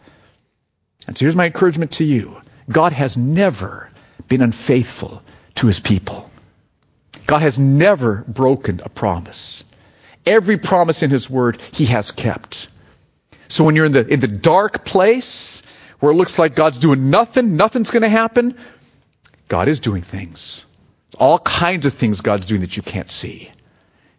And 1.07 1.17
so 1.17 1.25
here's 1.25 1.35
my 1.35 1.47
encouragement 1.47 1.93
to 1.93 2.05
you. 2.05 2.37
God 2.71 2.93
has 2.93 3.17
never 3.17 3.91
been 4.29 4.43
unfaithful 4.43 5.23
to 5.57 5.67
his 5.67 5.81
people. 5.81 6.31
God 7.27 7.43
has 7.43 7.59
never 7.59 8.25
broken 8.27 8.81
a 8.85 8.89
promise. 8.89 9.65
Every 10.27 10.57
promise 10.57 11.03
in 11.03 11.11
his 11.11 11.29
word 11.29 11.61
he 11.73 11.87
has 11.87 12.11
kept. 12.11 12.69
So 13.49 13.65
when 13.65 13.77
you're 13.77 13.87
in 13.87 13.93
the, 13.93 14.07
in 14.07 14.21
the 14.21 14.29
dark 14.29 14.85
place 14.85 15.63
where 16.01 16.13
it 16.13 16.17
looks 16.17 16.39
like 16.39 16.55
God's 16.55 16.79
doing 16.79 17.11
nothing, 17.11 17.57
nothing's 17.57 17.91
going 17.91 18.03
to 18.03 18.09
happen, 18.09 18.57
God 19.49 19.69
is 19.69 19.81
doing 19.81 20.03
things. 20.03 20.65
All 21.19 21.39
kinds 21.39 21.87
of 21.87 21.93
things 21.93 22.21
God's 22.21 22.47
doing 22.47 22.63
that 22.63 22.77
you 22.77 22.83
can't 22.83 23.11
see. 23.11 23.51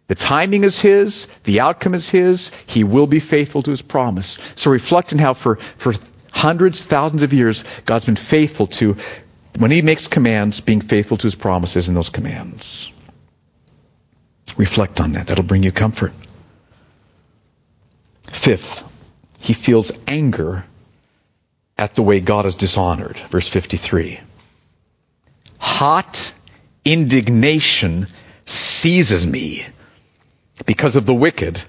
The 0.08 0.14
timing 0.14 0.62
is 0.64 0.80
His, 0.80 1.26
the 1.44 1.60
outcome 1.60 1.94
is 1.94 2.08
His, 2.08 2.52
He 2.66 2.84
will 2.84 3.06
be 3.06 3.20
faithful 3.20 3.62
to 3.62 3.70
His 3.70 3.82
promise. 3.82 4.38
So 4.54 4.70
reflect 4.70 5.12
on 5.12 5.18
how 5.18 5.34
for, 5.34 5.56
for 5.56 5.94
hundreds, 6.32 6.84
thousands 6.84 7.22
of 7.24 7.32
years, 7.32 7.64
God's 7.84 8.04
been 8.04 8.16
faithful 8.16 8.68
to 8.68 8.96
when 9.58 9.70
he 9.70 9.82
makes 9.82 10.08
commands, 10.08 10.60
being 10.60 10.80
faithful 10.80 11.16
to 11.16 11.26
his 11.26 11.34
promises 11.34 11.88
in 11.88 11.94
those 11.94 12.10
commands. 12.10 12.92
Reflect 14.56 15.00
on 15.00 15.12
that. 15.12 15.26
That'll 15.26 15.44
bring 15.44 15.62
you 15.62 15.72
comfort. 15.72 16.12
Fifth, 18.24 18.84
he 19.40 19.52
feels 19.52 19.92
anger 20.06 20.64
at 21.78 21.94
the 21.94 22.02
way 22.02 22.20
God 22.20 22.46
is 22.46 22.54
dishonored. 22.54 23.16
Verse 23.30 23.48
53. 23.48 24.20
Hot 25.58 26.32
indignation 26.84 28.06
seizes 28.44 29.26
me 29.26 29.66
because 30.64 30.96
of 30.96 31.06
the 31.06 31.14
wicked 31.14 31.60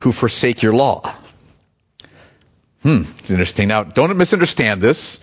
who 0.00 0.12
forsake 0.12 0.62
your 0.62 0.74
law. 0.74 1.14
Hmm, 2.82 3.02
it's 3.18 3.30
interesting. 3.30 3.68
Now, 3.68 3.84
don't 3.84 4.16
misunderstand 4.16 4.82
this. 4.82 5.20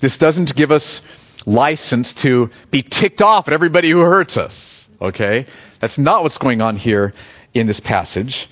This 0.00 0.18
doesn't 0.18 0.54
give 0.56 0.72
us 0.72 1.00
license 1.46 2.14
to 2.14 2.50
be 2.70 2.82
ticked 2.82 3.22
off 3.22 3.48
at 3.48 3.54
everybody 3.54 3.90
who 3.90 4.00
hurts 4.00 4.36
us. 4.36 4.88
Okay? 5.00 5.46
That's 5.80 5.98
not 5.98 6.22
what's 6.22 6.38
going 6.38 6.60
on 6.60 6.76
here 6.76 7.12
in 7.52 7.66
this 7.66 7.80
passage. 7.80 8.48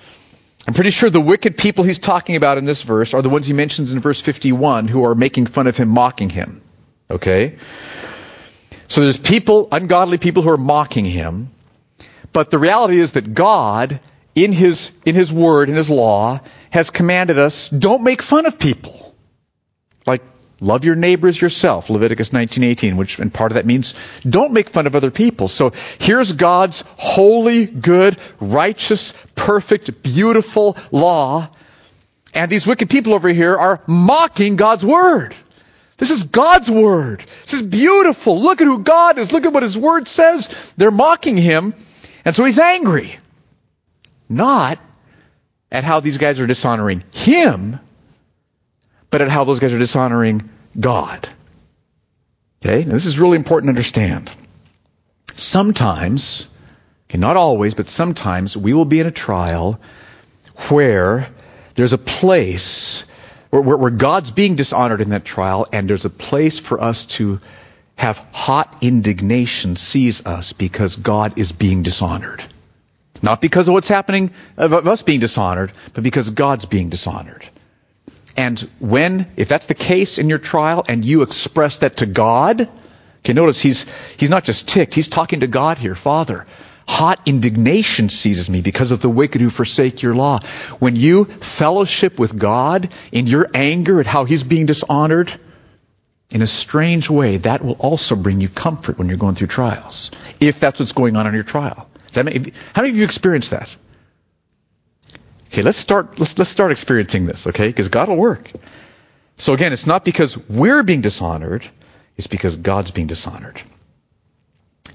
I'm 0.67 0.75
pretty 0.75 0.91
sure 0.91 1.11
the 1.11 1.21
wicked 1.21 1.57
people 1.57 1.85
he's 1.85 1.99
talking 1.99 2.37
about 2.37 2.59
in 2.59 2.65
this 2.65 2.83
verse 2.83 3.15
are 3.15 3.23
the 3.23 3.29
ones 3.29 3.47
he 3.47 3.53
mentions 3.53 3.93
in 3.93 3.99
verse 3.99 4.21
51 4.21 4.87
who 4.87 5.05
are 5.05 5.15
making 5.15 5.47
fun 5.47 5.67
of 5.67 5.77
him, 5.77 5.89
mocking 5.89 6.31
him. 6.31 6.63
Okay? 7.11 7.59
So 8.87 9.01
there's 9.01 9.17
people, 9.17 9.69
ungodly 9.73 10.19
people 10.19 10.43
who 10.43 10.51
are 10.51 10.57
mocking 10.57 11.05
him. 11.05 11.51
But 12.33 12.51
the 12.51 12.59
reality 12.59 12.99
is 12.99 13.13
that 13.13 13.35
God, 13.35 14.01
in 14.35 14.53
his, 14.53 14.93
in 15.05 15.15
his 15.15 15.33
word, 15.33 15.69
in 15.69 15.75
his 15.75 15.91
law, 15.91 16.41
has 16.71 16.91
commanded 16.91 17.39
us, 17.39 17.69
don't 17.69 18.03
make 18.03 18.23
fun 18.23 18.47
of 18.47 18.59
people. 18.59 19.02
Love 20.63 20.85
your 20.85 20.95
neighbors 20.95 21.41
yourself, 21.41 21.91
Leviticus 21.91 22.33
19:18, 22.33 22.97
which 22.97 23.19
and 23.19 23.35
part 23.35 23.51
of 23.51 23.57
that 23.57 23.67
means 23.67 23.95
don't 24.23 24.53
make 24.53 24.71
fun 24.71 24.87
of 24.87 24.95
other 24.95 25.11
people. 25.11 25.49
So 25.49 25.73
here's 25.99 26.31
God's 26.31 26.85
holy, 26.97 27.67
good, 27.67 28.17
righteous, 28.39 29.13
perfect, 29.35 30.05
beautiful 30.05 30.77
law, 30.93 31.49
and 32.33 32.49
these 32.49 32.65
wicked 32.65 32.89
people 32.89 33.13
over 33.13 33.29
here 33.29 33.57
are 33.57 33.83
mocking 33.89 34.55
God's 34.55 34.87
word. 34.87 35.35
This 35.99 36.13
is 36.13 36.23
God's 36.23 36.71
word. 36.71 37.25
This 37.43 37.55
is 37.55 37.63
beautiful. 37.63 38.41
Look 38.41 38.61
at 38.61 38.67
who 38.69 38.79
God 38.79 39.19
is. 39.19 39.33
Look 39.33 39.45
at 39.47 39.53
what 39.53 39.65
his 39.65 39.77
word 39.77 40.07
says. 40.07 40.49
They're 40.77 40.93
mocking 40.93 41.37
him, 41.37 41.75
and 42.25 42.37
so 42.37 42.45
he's 42.45 42.61
angry. 42.61 43.19
Not 44.29 44.79
at 45.73 45.83
how 45.83 45.99
these 45.99 46.19
guys 46.19 46.39
are 46.39 46.47
dishonoring 46.47 47.03
him, 47.13 47.81
but 49.13 49.21
at 49.21 49.29
how 49.29 49.45
those 49.45 49.61
guys 49.61 49.75
are 49.75 49.79
dishonoring 49.79 50.51
God. 50.79 51.29
Okay? 52.61 52.83
Now, 52.85 52.95
this 52.95 53.07
is 53.07 53.21
really 53.21 53.37
important 53.37 53.69
to 53.69 53.73
understand. 53.73 54.31
Sometimes, 55.35 56.49
okay, 57.09 57.19
not 57.19 57.37
always, 57.37 57.75
but 57.75 57.89
sometimes 57.89 58.57
we 58.57 58.73
will 58.73 58.87
be 58.87 59.01
in 59.01 59.07
a 59.07 59.11
trial 59.13 59.79
where 60.69 61.29
there's 61.75 61.93
a 61.93 61.99
place 61.99 63.05
where, 63.51 63.61
where, 63.61 63.77
where 63.77 63.91
God's 63.91 64.31
being 64.31 64.57
dishonored 64.57 65.03
in 65.03 65.11
that 65.11 65.27
trial, 65.27 65.67
and 65.73 65.89
there's 65.89 66.07
a 66.07 66.11
place 66.11 66.59
for 66.59 66.81
us 66.81 67.05
to 67.19 67.39
have 67.97 68.17
hot 68.33 68.79
indignation 68.81 69.77
seize 69.77 70.25
us 70.25 70.55
because 70.55 70.97
God 70.97 71.39
is 71.39 71.53
being 71.53 71.83
dishonored. 71.83 72.43
Not 73.21 73.43
because 73.43 73.69
of 73.69 73.75
what's 73.75 73.89
happening 73.89 74.31
of 74.57 74.73
us 74.73 75.03
being 75.03 75.21
dishonored, 75.21 75.73
but 75.93 76.03
because 76.03 76.31
God's 76.31 76.65
being 76.65 76.89
dishonored. 76.89 77.47
And 78.37 78.59
when, 78.79 79.31
if 79.37 79.49
that's 79.49 79.67
the 79.67 79.75
case 79.75 80.19
in 80.19 80.29
your 80.29 80.39
trial 80.39 80.85
and 80.89 81.05
you 81.05 81.23
express 81.23 81.79
that 81.79 81.99
to 81.99 82.07
God, 82.07 82.69
okay, 83.21 83.33
notice 83.33 83.61
he's, 83.61 83.87
he's 84.17 84.31
not 84.31 84.45
just 84.45 84.69
ticked, 84.69 84.95
he's 84.95 85.09
talking 85.09 85.41
to 85.41 85.47
God 85.47 85.79
here. 85.79 85.95
Father, 85.95 86.47
hot 86.89 87.21
indignation 87.27 88.09
seizes 88.09 88.49
me 88.49 88.61
because 88.61 88.91
of 88.91 89.01
the 89.01 89.11
wicked 89.11 89.41
who 89.41 89.51
forsake 89.51 90.03
your 90.03 90.15
law. 90.15 90.41
When 90.79 90.97
you 90.97 91.27
fellowship 91.27 92.19
with 92.19 92.39
God 92.39 92.93
in 93.13 93.27
your 93.27 93.51
anger 93.55 94.01
at 94.01 94.07
how 94.07 94.25
he's 94.25 94.43
being 94.43 94.67
dishonored, 94.67 95.33
in 96.31 96.41
a 96.41 96.47
strange 96.47 97.11
way, 97.11 97.37
that 97.37 97.63
will 97.63 97.77
also 97.79 98.17
bring 98.17 98.41
you 98.41 98.49
comfort 98.49 98.99
when 98.99 99.09
you're 99.09 99.19
going 99.19 99.35
through 99.35 99.49
trials. 99.49 100.11
If 100.41 100.61
that's 100.61 100.81
what's 100.81 100.93
going 100.93 101.17
on 101.17 101.27
in 101.27 101.35
your 101.35 101.43
trial. 101.43 101.91
Make, 102.17 102.55
how 102.75 102.83
many 102.83 102.91
of 102.91 102.97
you 102.97 103.05
experienced 103.05 103.51
that? 103.51 103.75
Okay, 105.53 105.61
let's 105.61 105.77
start, 105.77 106.19
let's, 106.19 106.39
let's 106.39 106.49
start 106.49 106.73
experiencing 106.73 107.27
this, 107.27 107.47
okay? 107.47 107.67
Because 107.67 107.91
God 107.91 108.09
will 108.09 108.17
work. 108.17 108.51
So 109.35 109.53
again, 109.53 109.75
it's 109.75 109.87
not 109.87 110.03
because 110.03 110.39
we're 110.49 110.83
being 110.83 111.03
dishonored, 111.03 111.69
it's 112.17 112.27
because 112.27 112.57
God's 112.57 112.91
being 112.91 113.07
dishonored. 113.07 113.61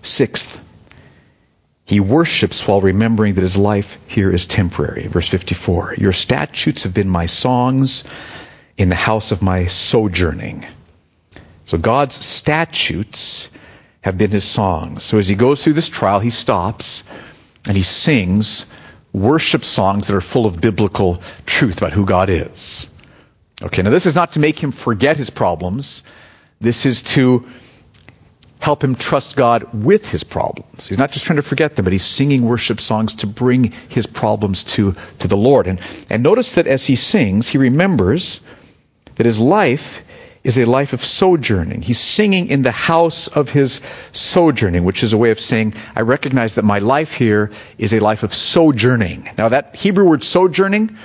Sixth, 0.02 0.64
he 1.86 2.00
worships 2.00 2.68
while 2.68 2.82
remembering 2.82 3.36
that 3.36 3.42
his 3.42 3.56
life 3.56 4.00
here 4.08 4.32
is 4.32 4.48
temporary. 4.48 5.06
Verse 5.06 5.30
54. 5.30 5.94
Your 6.00 6.12
statutes 6.12 6.84
have 6.84 6.94
been 6.94 7.08
my 7.08 7.28
songs 7.28 8.04
in 8.78 8.90
the 8.90 8.96
house 8.96 9.32
of 9.32 9.44
my 9.44 9.68
sojourning. 9.68 10.66
So 11.66 11.78
God's 11.78 12.16
statutes 12.26 13.50
have 14.02 14.18
been 14.18 14.32
his 14.32 14.44
songs. 14.44 15.04
So 15.04 15.20
as 15.20 15.30
he 15.30 15.36
goes 15.36 15.64
through 15.64 15.74
this 15.74 15.88
trial, 15.88 16.20
he 16.20 16.32
stops 16.32 17.04
and 17.68 17.78
he 17.78 17.84
sings 17.84 18.66
worship 19.14 19.66
songs 19.66 20.08
that 20.08 20.16
are 20.16 20.22
full 20.22 20.46
of 20.46 20.60
biblical 20.60 21.22
truth 21.46 21.78
about 21.78 21.94
who 21.94 22.06
God 22.06 22.30
is. 22.30 22.90
Okay, 23.62 23.82
now 23.82 23.90
this 23.90 24.06
is 24.06 24.16
not 24.16 24.34
to 24.34 24.40
make 24.40 24.60
him 24.60 24.72
forget 24.72 25.18
his 25.18 25.30
problems. 25.30 26.04
This 26.62 26.86
is 26.86 27.02
to 27.04 27.48
help 28.60 28.84
him 28.84 28.96
trust 28.96 29.36
God 29.36 29.74
with 29.74 30.10
his 30.10 30.24
problems. 30.24 30.88
He's 30.88 30.98
not 30.98 31.12
just 31.12 31.26
trying 31.26 31.38
to 31.38 31.44
forget 31.44 31.76
them, 31.76 31.84
but 31.84 31.94
he's 31.94 32.06
singing 32.06 32.44
worship 32.44 32.82
songs 32.82 33.16
to 33.16 33.28
bring 33.28 33.72
his 33.90 34.08
problems 34.08 34.64
to, 34.76 34.96
to 35.20 35.28
the 35.28 35.38
Lord. 35.38 35.68
And, 35.68 35.80
and 36.10 36.24
notice 36.24 36.56
that 36.56 36.68
as 36.68 36.86
he 36.86 36.96
sings, 36.96 37.48
he 37.48 37.58
remembers 37.58 38.40
that 39.16 39.26
his 39.26 39.40
life 39.40 40.02
is 40.44 40.58
a 40.58 40.66
life 40.66 40.94
of 40.94 41.02
sojourning. 41.02 41.82
He's 41.82 42.00
singing 42.00 42.48
in 42.48 42.62
the 42.62 42.72
house 42.72 43.28
of 43.28 43.50
his 43.50 43.82
sojourning, 44.12 44.84
which 44.84 45.04
is 45.04 45.14
a 45.14 45.18
way 45.18 45.32
of 45.32 45.40
saying, 45.40 45.74
I 45.96 46.02
recognize 46.02 46.56
that 46.56 46.64
my 46.64 46.80
life 46.80 47.14
here 47.14 47.52
is 47.78 47.94
a 47.94 48.00
life 48.00 48.24
of 48.24 48.34
sojourning. 48.34 49.30
Now 49.38 49.50
that 49.50 49.76
Hebrew 49.76 50.06
word 50.06 50.24
sojourning, 50.24 50.98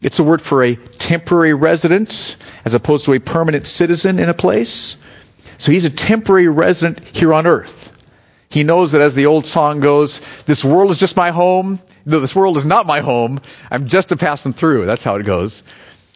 it's 0.00 0.18
a 0.18 0.24
word 0.24 0.40
for 0.40 0.62
a 0.62 0.76
temporary 0.76 1.54
residence 1.54 2.36
as 2.64 2.74
opposed 2.74 3.06
to 3.06 3.14
a 3.14 3.18
permanent 3.18 3.66
citizen 3.66 4.18
in 4.18 4.28
a 4.28 4.34
place. 4.34 4.96
So 5.58 5.72
he's 5.72 5.84
a 5.84 5.90
temporary 5.90 6.48
resident 6.48 7.00
here 7.00 7.34
on 7.34 7.46
earth. 7.46 7.92
He 8.50 8.62
knows 8.62 8.92
that 8.92 9.02
as 9.02 9.14
the 9.14 9.26
old 9.26 9.44
song 9.44 9.80
goes, 9.80 10.20
this 10.46 10.64
world 10.64 10.90
is 10.90 10.96
just 10.96 11.16
my 11.16 11.30
home. 11.30 11.80
No, 12.06 12.20
this 12.20 12.34
world 12.34 12.56
is 12.56 12.64
not 12.64 12.86
my 12.86 13.00
home. 13.00 13.40
I'm 13.70 13.88
just 13.88 14.10
a 14.12 14.16
passing 14.16 14.54
through. 14.54 14.86
That's 14.86 15.04
how 15.04 15.16
it 15.16 15.24
goes. 15.24 15.64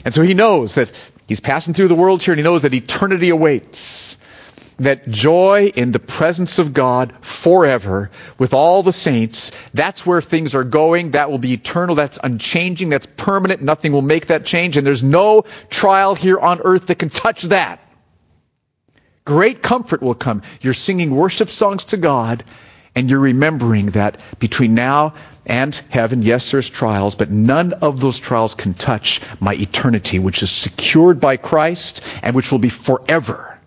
And 0.04 0.12
so 0.12 0.22
he 0.22 0.34
knows 0.34 0.74
that 0.74 0.90
he's 1.28 1.40
passing 1.40 1.74
through 1.74 1.88
the 1.88 1.94
world 1.94 2.22
here 2.22 2.32
and 2.32 2.38
he 2.38 2.44
knows 2.44 2.62
that 2.62 2.74
eternity 2.74 3.30
awaits. 3.30 4.16
That 4.78 5.08
joy 5.08 5.70
in 5.76 5.92
the 5.92 6.00
presence 6.00 6.58
of 6.58 6.72
God 6.72 7.12
forever 7.20 8.10
with 8.38 8.52
all 8.52 8.82
the 8.82 8.92
saints, 8.92 9.52
that's 9.74 10.04
where 10.04 10.20
things 10.20 10.54
are 10.54 10.64
going. 10.64 11.12
That 11.12 11.30
will 11.30 11.38
be 11.38 11.52
eternal. 11.52 11.94
That's 11.94 12.18
unchanging. 12.20 12.88
That's 12.88 13.06
permanent. 13.16 13.62
Nothing 13.62 13.92
will 13.92 14.02
make 14.02 14.28
that 14.28 14.44
change. 14.44 14.76
And 14.76 14.86
there's 14.86 15.02
no 15.02 15.44
trial 15.68 16.14
here 16.14 16.38
on 16.38 16.60
earth 16.64 16.86
that 16.86 16.98
can 16.98 17.10
touch 17.10 17.42
that. 17.42 17.80
Great 19.24 19.62
comfort 19.62 20.02
will 20.02 20.14
come. 20.14 20.42
You're 20.62 20.74
singing 20.74 21.14
worship 21.14 21.50
songs 21.50 21.84
to 21.86 21.96
God 21.96 22.42
and 22.94 23.08
you're 23.08 23.20
remembering 23.20 23.86
that 23.92 24.20
between 24.38 24.74
now 24.74 25.14
and 25.44 25.74
heaven, 25.90 26.22
yes, 26.22 26.50
there's 26.50 26.68
trials, 26.68 27.14
but 27.14 27.30
none 27.30 27.72
of 27.72 28.00
those 28.00 28.18
trials 28.18 28.54
can 28.54 28.74
touch 28.74 29.20
my 29.40 29.54
eternity, 29.54 30.18
which 30.18 30.42
is 30.42 30.50
secured 30.50 31.20
by 31.20 31.36
Christ 31.36 32.02
and 32.22 32.36
which 32.36 32.52
will 32.52 32.60
be 32.60 32.68
forever. 32.68 33.58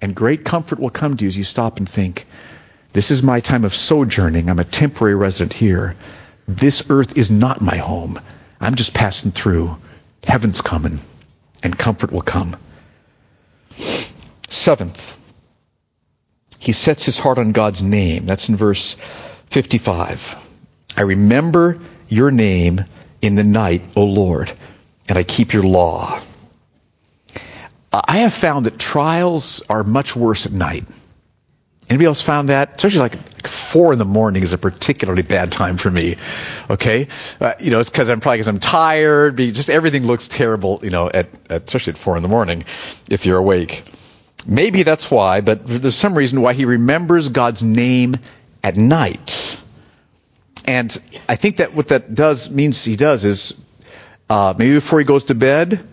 And 0.00 0.14
great 0.14 0.44
comfort 0.44 0.78
will 0.78 0.90
come 0.90 1.16
to 1.16 1.24
you 1.24 1.28
as 1.28 1.36
you 1.36 1.44
stop 1.44 1.78
and 1.78 1.88
think, 1.88 2.26
this 2.92 3.10
is 3.10 3.22
my 3.22 3.40
time 3.40 3.64
of 3.64 3.74
sojourning. 3.74 4.50
I'm 4.50 4.58
a 4.58 4.64
temporary 4.64 5.14
resident 5.14 5.52
here. 5.52 5.96
This 6.46 6.84
earth 6.90 7.16
is 7.16 7.30
not 7.30 7.60
my 7.60 7.76
home. 7.76 8.20
I'm 8.60 8.74
just 8.74 8.94
passing 8.94 9.32
through. 9.32 9.76
Heaven's 10.22 10.60
coming, 10.60 11.00
and 11.62 11.76
comfort 11.76 12.12
will 12.12 12.20
come. 12.20 12.56
Seventh, 14.48 15.18
he 16.58 16.72
sets 16.72 17.06
his 17.06 17.18
heart 17.18 17.38
on 17.38 17.52
God's 17.52 17.82
name. 17.82 18.26
That's 18.26 18.48
in 18.48 18.56
verse 18.56 18.94
55. 19.50 20.36
I 20.96 21.02
remember 21.02 21.80
your 22.08 22.30
name 22.30 22.84
in 23.20 23.34
the 23.34 23.44
night, 23.44 23.82
O 23.96 24.04
Lord, 24.04 24.52
and 25.08 25.18
I 25.18 25.22
keep 25.22 25.52
your 25.52 25.62
law. 25.62 26.20
I 27.92 28.18
have 28.18 28.32
found 28.32 28.66
that 28.66 28.78
trials 28.78 29.62
are 29.68 29.84
much 29.84 30.16
worse 30.16 30.46
at 30.46 30.52
night. 30.52 30.86
Anybody 31.90 32.06
else 32.06 32.22
found 32.22 32.48
that? 32.48 32.76
Especially 32.76 33.00
like 33.00 33.46
four 33.46 33.92
in 33.92 33.98
the 33.98 34.06
morning 34.06 34.42
is 34.42 34.52
a 34.54 34.58
particularly 34.58 35.22
bad 35.22 35.52
time 35.52 35.76
for 35.76 35.90
me. 35.90 36.16
Okay, 36.70 37.08
uh, 37.40 37.54
you 37.60 37.70
know 37.70 37.80
it's 37.80 37.90
because 37.90 38.08
I'm 38.08 38.20
probably 38.20 38.38
because 38.38 38.48
I'm 38.48 38.60
tired. 38.60 39.36
Just 39.36 39.68
everything 39.68 40.06
looks 40.06 40.26
terrible. 40.26 40.80
You 40.82 40.90
know, 40.90 41.10
at, 41.12 41.28
at 41.50 41.64
especially 41.64 41.92
at 41.92 41.98
four 41.98 42.16
in 42.16 42.22
the 42.22 42.28
morning, 42.28 42.64
if 43.10 43.26
you're 43.26 43.36
awake. 43.36 43.84
Maybe 44.46 44.82
that's 44.84 45.10
why, 45.10 45.40
but 45.40 45.66
there's 45.66 45.94
some 45.94 46.14
reason 46.14 46.40
why 46.40 46.54
he 46.54 46.64
remembers 46.64 47.28
God's 47.28 47.62
name 47.62 48.16
at 48.64 48.76
night. 48.76 49.60
And 50.66 50.96
I 51.28 51.36
think 51.36 51.58
that 51.58 51.74
what 51.74 51.88
that 51.88 52.14
does 52.14 52.50
means 52.50 52.84
he 52.84 52.96
does 52.96 53.24
is 53.24 53.54
uh, 54.30 54.54
maybe 54.56 54.74
before 54.74 54.98
he 54.98 55.04
goes 55.04 55.24
to 55.24 55.34
bed, 55.34 55.86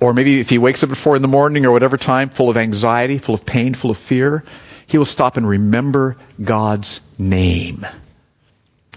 or 0.00 0.12
maybe 0.12 0.40
if 0.40 0.50
he 0.50 0.58
wakes 0.58 0.82
up 0.84 0.90
at 0.90 0.96
four 0.96 1.16
in 1.16 1.22
the 1.22 1.28
morning 1.28 1.66
or 1.66 1.72
whatever 1.72 1.96
time, 1.96 2.30
full 2.30 2.50
of 2.50 2.56
anxiety, 2.56 3.18
full 3.18 3.34
of 3.34 3.46
pain, 3.46 3.74
full 3.74 3.90
of 3.90 3.98
fear, 3.98 4.44
he 4.86 4.98
will 4.98 5.04
stop 5.04 5.36
and 5.36 5.48
remember 5.48 6.16
God's 6.42 7.00
name. 7.18 7.86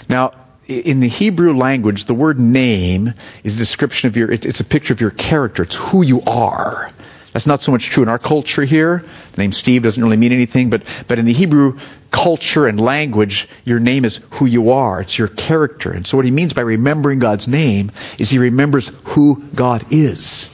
Now, 0.09 0.33
in 0.67 0.99
the 0.99 1.07
Hebrew 1.07 1.55
language, 1.55 2.05
the 2.05 2.13
word 2.13 2.39
name 2.39 3.13
is 3.43 3.55
a 3.55 3.57
description 3.57 4.07
of 4.07 4.17
your, 4.17 4.29
it's 4.31 4.59
a 4.59 4.65
picture 4.65 4.93
of 4.93 4.99
your 4.99 5.11
character. 5.11 5.63
It's 5.63 5.75
who 5.75 6.03
you 6.03 6.21
are. 6.23 6.91
That's 7.37 7.45
not 7.45 7.61
so 7.61 7.71
much 7.71 7.85
true 7.85 8.01
in 8.01 8.09
our 8.09 8.17
culture 8.17 8.63
here. 8.63 9.05
The 9.33 9.41
name 9.43 9.51
Steve 9.51 9.83
doesn't 9.83 10.03
really 10.03 10.17
mean 10.17 10.31
anything, 10.31 10.71
but, 10.71 10.81
but 11.07 11.19
in 11.19 11.25
the 11.25 11.33
Hebrew 11.33 11.77
culture 12.09 12.65
and 12.65 12.79
language, 12.79 13.47
your 13.63 13.79
name 13.79 14.05
is 14.05 14.25
who 14.31 14.47
you 14.47 14.71
are. 14.71 15.01
It's 15.01 15.19
your 15.19 15.27
character. 15.27 15.91
And 15.91 16.03
so 16.03 16.17
what 16.17 16.25
he 16.25 16.31
means 16.31 16.53
by 16.53 16.61
remembering 16.61 17.19
God's 17.19 17.47
name 17.47 17.91
is 18.17 18.31
he 18.31 18.39
remembers 18.39 18.87
who 19.03 19.43
God 19.53 19.85
is. 19.91 20.49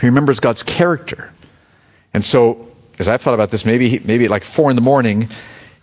He 0.00 0.06
remembers 0.06 0.38
God's 0.38 0.62
character. 0.62 1.32
And 2.14 2.24
so, 2.24 2.68
as 3.00 3.08
I've 3.08 3.20
thought 3.20 3.34
about 3.34 3.50
this, 3.50 3.64
maybe, 3.64 3.98
maybe 3.98 4.26
at 4.26 4.30
like 4.30 4.44
four 4.44 4.70
in 4.70 4.76
the 4.76 4.82
morning, 4.82 5.28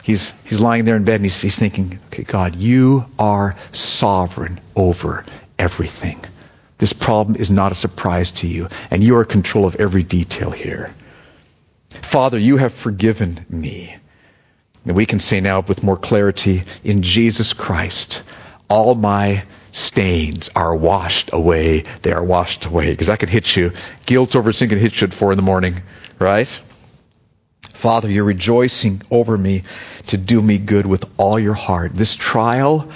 he's, 0.03 0.31
he's 0.45 0.61
lying 0.61 0.85
there 0.85 0.95
in 0.95 1.03
bed 1.03 1.15
and 1.15 1.25
he's, 1.25 1.41
he's 1.41 1.59
thinking, 1.59 1.99
okay, 2.13 2.23
God, 2.23 2.55
you 2.55 3.07
are 3.19 3.57
sovereign 3.73 4.61
over 4.73 5.25
everything. 5.59 6.21
This 6.77 6.93
problem 6.93 7.35
is 7.35 7.49
not 7.49 7.71
a 7.71 7.75
surprise 7.75 8.31
to 8.33 8.47
you, 8.47 8.69
and 8.91 9.03
you 9.03 9.17
are 9.17 9.23
in 9.23 9.27
control 9.27 9.65
of 9.65 9.77
every 9.77 10.03
detail 10.03 10.51
here. 10.51 10.93
Father, 11.89 12.37
you 12.37 12.57
have 12.57 12.73
forgiven 12.73 13.45
me. 13.49 13.95
And 14.85 14.95
we 14.95 15.05
can 15.05 15.19
say 15.19 15.41
now 15.41 15.61
with 15.61 15.83
more 15.83 15.97
clarity, 15.97 16.63
in 16.83 17.01
Jesus 17.01 17.53
Christ, 17.53 18.23
all 18.69 18.95
my 18.95 19.43
stains 19.71 20.49
are 20.55 20.75
washed 20.75 21.31
away. 21.33 21.83
They 22.01 22.11
are 22.11 22.23
washed 22.23 22.65
away. 22.65 22.91
Because 22.91 23.07
that 23.07 23.19
could 23.19 23.29
hit 23.29 23.55
you. 23.55 23.73
Guilt 24.05 24.35
over 24.35 24.51
sin 24.51 24.69
can 24.69 24.77
hit 24.77 24.99
you 24.99 25.07
at 25.07 25.13
four 25.13 25.31
in 25.31 25.37
the 25.37 25.43
morning, 25.43 25.81
right? 26.19 26.47
Father, 27.73 28.09
you're 28.09 28.23
rejoicing 28.23 29.01
over 29.11 29.37
me 29.37 29.63
to 30.07 30.17
do 30.17 30.41
me 30.41 30.57
good 30.57 30.85
with 30.85 31.05
all 31.17 31.39
your 31.39 31.53
heart. 31.53 31.91
This 31.93 32.15
trial, 32.15 32.89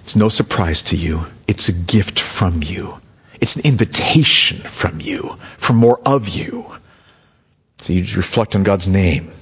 it's 0.00 0.16
no 0.16 0.28
surprise 0.28 0.82
to 0.82 0.96
you. 0.96 1.26
It's 1.46 1.68
a 1.68 1.72
gift 1.72 2.18
from 2.18 2.62
you. 2.62 2.98
It's 3.40 3.56
an 3.56 3.62
invitation 3.62 4.58
from 4.58 5.00
you 5.00 5.36
for 5.56 5.72
more 5.72 6.00
of 6.04 6.28
you. 6.28 6.70
So 7.78 7.92
you 7.92 8.04
reflect 8.16 8.54
on 8.54 8.62
God's 8.62 8.86
name. 8.86 9.32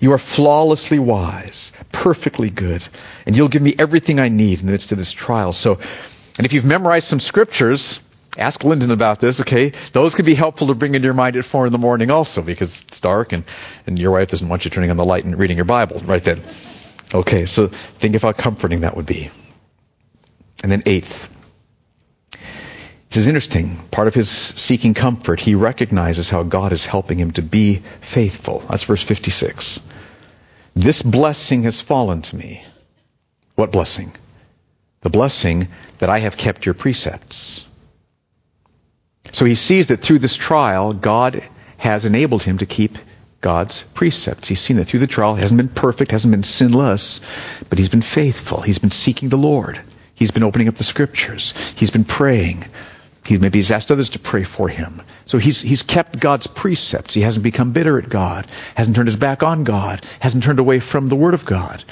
You 0.00 0.12
are 0.12 0.18
flawlessly 0.18 0.98
wise, 0.98 1.72
perfectly 1.92 2.50
good, 2.50 2.86
and 3.26 3.36
you'll 3.36 3.48
give 3.48 3.62
me 3.62 3.74
everything 3.78 4.20
I 4.20 4.28
need 4.28 4.60
in 4.60 4.66
the 4.66 4.72
midst 4.72 4.92
of 4.92 4.98
this 4.98 5.12
trial. 5.12 5.52
So, 5.52 5.78
and 6.38 6.46
if 6.46 6.52
you've 6.52 6.64
memorized 6.64 7.06
some 7.06 7.20
scriptures, 7.20 8.00
ask 8.36 8.64
Lyndon 8.64 8.90
about 8.90 9.20
this, 9.20 9.40
okay? 9.42 9.72
Those 9.92 10.14
can 10.14 10.24
be 10.24 10.34
helpful 10.34 10.68
to 10.68 10.74
bring 10.74 10.94
into 10.94 11.06
your 11.06 11.14
mind 11.14 11.36
at 11.36 11.44
four 11.44 11.66
in 11.66 11.72
the 11.72 11.78
morning 11.78 12.10
also, 12.10 12.42
because 12.42 12.82
it's 12.82 13.00
dark 13.00 13.32
and, 13.32 13.44
and 13.86 13.98
your 13.98 14.12
wife 14.12 14.28
doesn't 14.28 14.48
want 14.48 14.64
you 14.64 14.70
turning 14.70 14.90
on 14.90 14.96
the 14.96 15.04
light 15.04 15.24
and 15.24 15.38
reading 15.38 15.56
your 15.56 15.66
Bible 15.66 15.98
right 16.04 16.22
then. 16.22 16.42
Okay, 17.14 17.46
so 17.46 17.68
think 17.68 18.16
of 18.16 18.22
how 18.22 18.32
comforting 18.32 18.80
that 18.80 18.96
would 18.96 19.06
be. 19.06 19.30
And 20.64 20.72
then 20.72 20.80
eighth, 20.86 21.28
this 23.10 23.18
is 23.18 23.28
interesting. 23.28 23.76
Part 23.90 24.08
of 24.08 24.14
his 24.14 24.30
seeking 24.30 24.94
comfort, 24.94 25.38
he 25.38 25.54
recognizes 25.54 26.30
how 26.30 26.42
God 26.42 26.72
is 26.72 26.86
helping 26.86 27.18
him 27.18 27.32
to 27.32 27.42
be 27.42 27.82
faithful. 28.00 28.60
That's 28.60 28.84
verse 28.84 29.02
56. 29.02 29.86
This 30.74 31.02
blessing 31.02 31.64
has 31.64 31.82
fallen 31.82 32.22
to 32.22 32.36
me. 32.36 32.64
What 33.56 33.72
blessing? 33.72 34.14
The 35.02 35.10
blessing 35.10 35.68
that 35.98 36.08
I 36.08 36.20
have 36.20 36.38
kept 36.38 36.64
your 36.64 36.74
precepts. 36.74 37.66
So 39.32 39.44
he 39.44 39.56
sees 39.56 39.88
that 39.88 40.00
through 40.00 40.20
this 40.20 40.34
trial, 40.34 40.94
God 40.94 41.44
has 41.76 42.06
enabled 42.06 42.42
him 42.42 42.56
to 42.56 42.64
keep 42.64 42.96
God's 43.42 43.82
precepts. 43.82 44.48
He's 44.48 44.60
seen 44.60 44.78
that 44.78 44.86
through 44.86 45.00
the 45.00 45.06
trial. 45.06 45.34
He 45.34 45.42
hasn't 45.42 45.58
been 45.58 45.68
perfect, 45.68 46.10
hasn't 46.10 46.32
been 46.32 46.42
sinless, 46.42 47.20
but 47.68 47.76
he's 47.76 47.90
been 47.90 48.00
faithful. 48.00 48.62
He's 48.62 48.78
been 48.78 48.90
seeking 48.90 49.28
the 49.28 49.36
Lord. 49.36 49.78
He's 50.14 50.30
been 50.30 50.42
opening 50.42 50.68
up 50.68 50.76
the 50.76 50.84
scriptures. 50.84 51.54
He's 51.76 51.90
been 51.90 52.04
praying. 52.04 52.64
He 53.24 53.38
maybe 53.38 53.58
he's 53.58 53.70
asked 53.70 53.90
others 53.90 54.10
to 54.10 54.18
pray 54.18 54.44
for 54.44 54.68
him. 54.68 55.02
So 55.24 55.38
he's 55.38 55.60
he's 55.60 55.82
kept 55.82 56.20
God's 56.20 56.46
precepts. 56.46 57.14
He 57.14 57.22
hasn't 57.22 57.42
become 57.42 57.72
bitter 57.72 57.98
at 57.98 58.08
God, 58.08 58.46
hasn't 58.74 58.96
turned 58.96 59.08
his 59.08 59.16
back 59.16 59.42
on 59.42 59.64
God, 59.64 60.04
hasn't 60.20 60.44
turned 60.44 60.58
away 60.58 60.80
from 60.80 61.06
the 61.06 61.16
Word 61.16 61.34
of 61.34 61.44
God. 61.44 61.82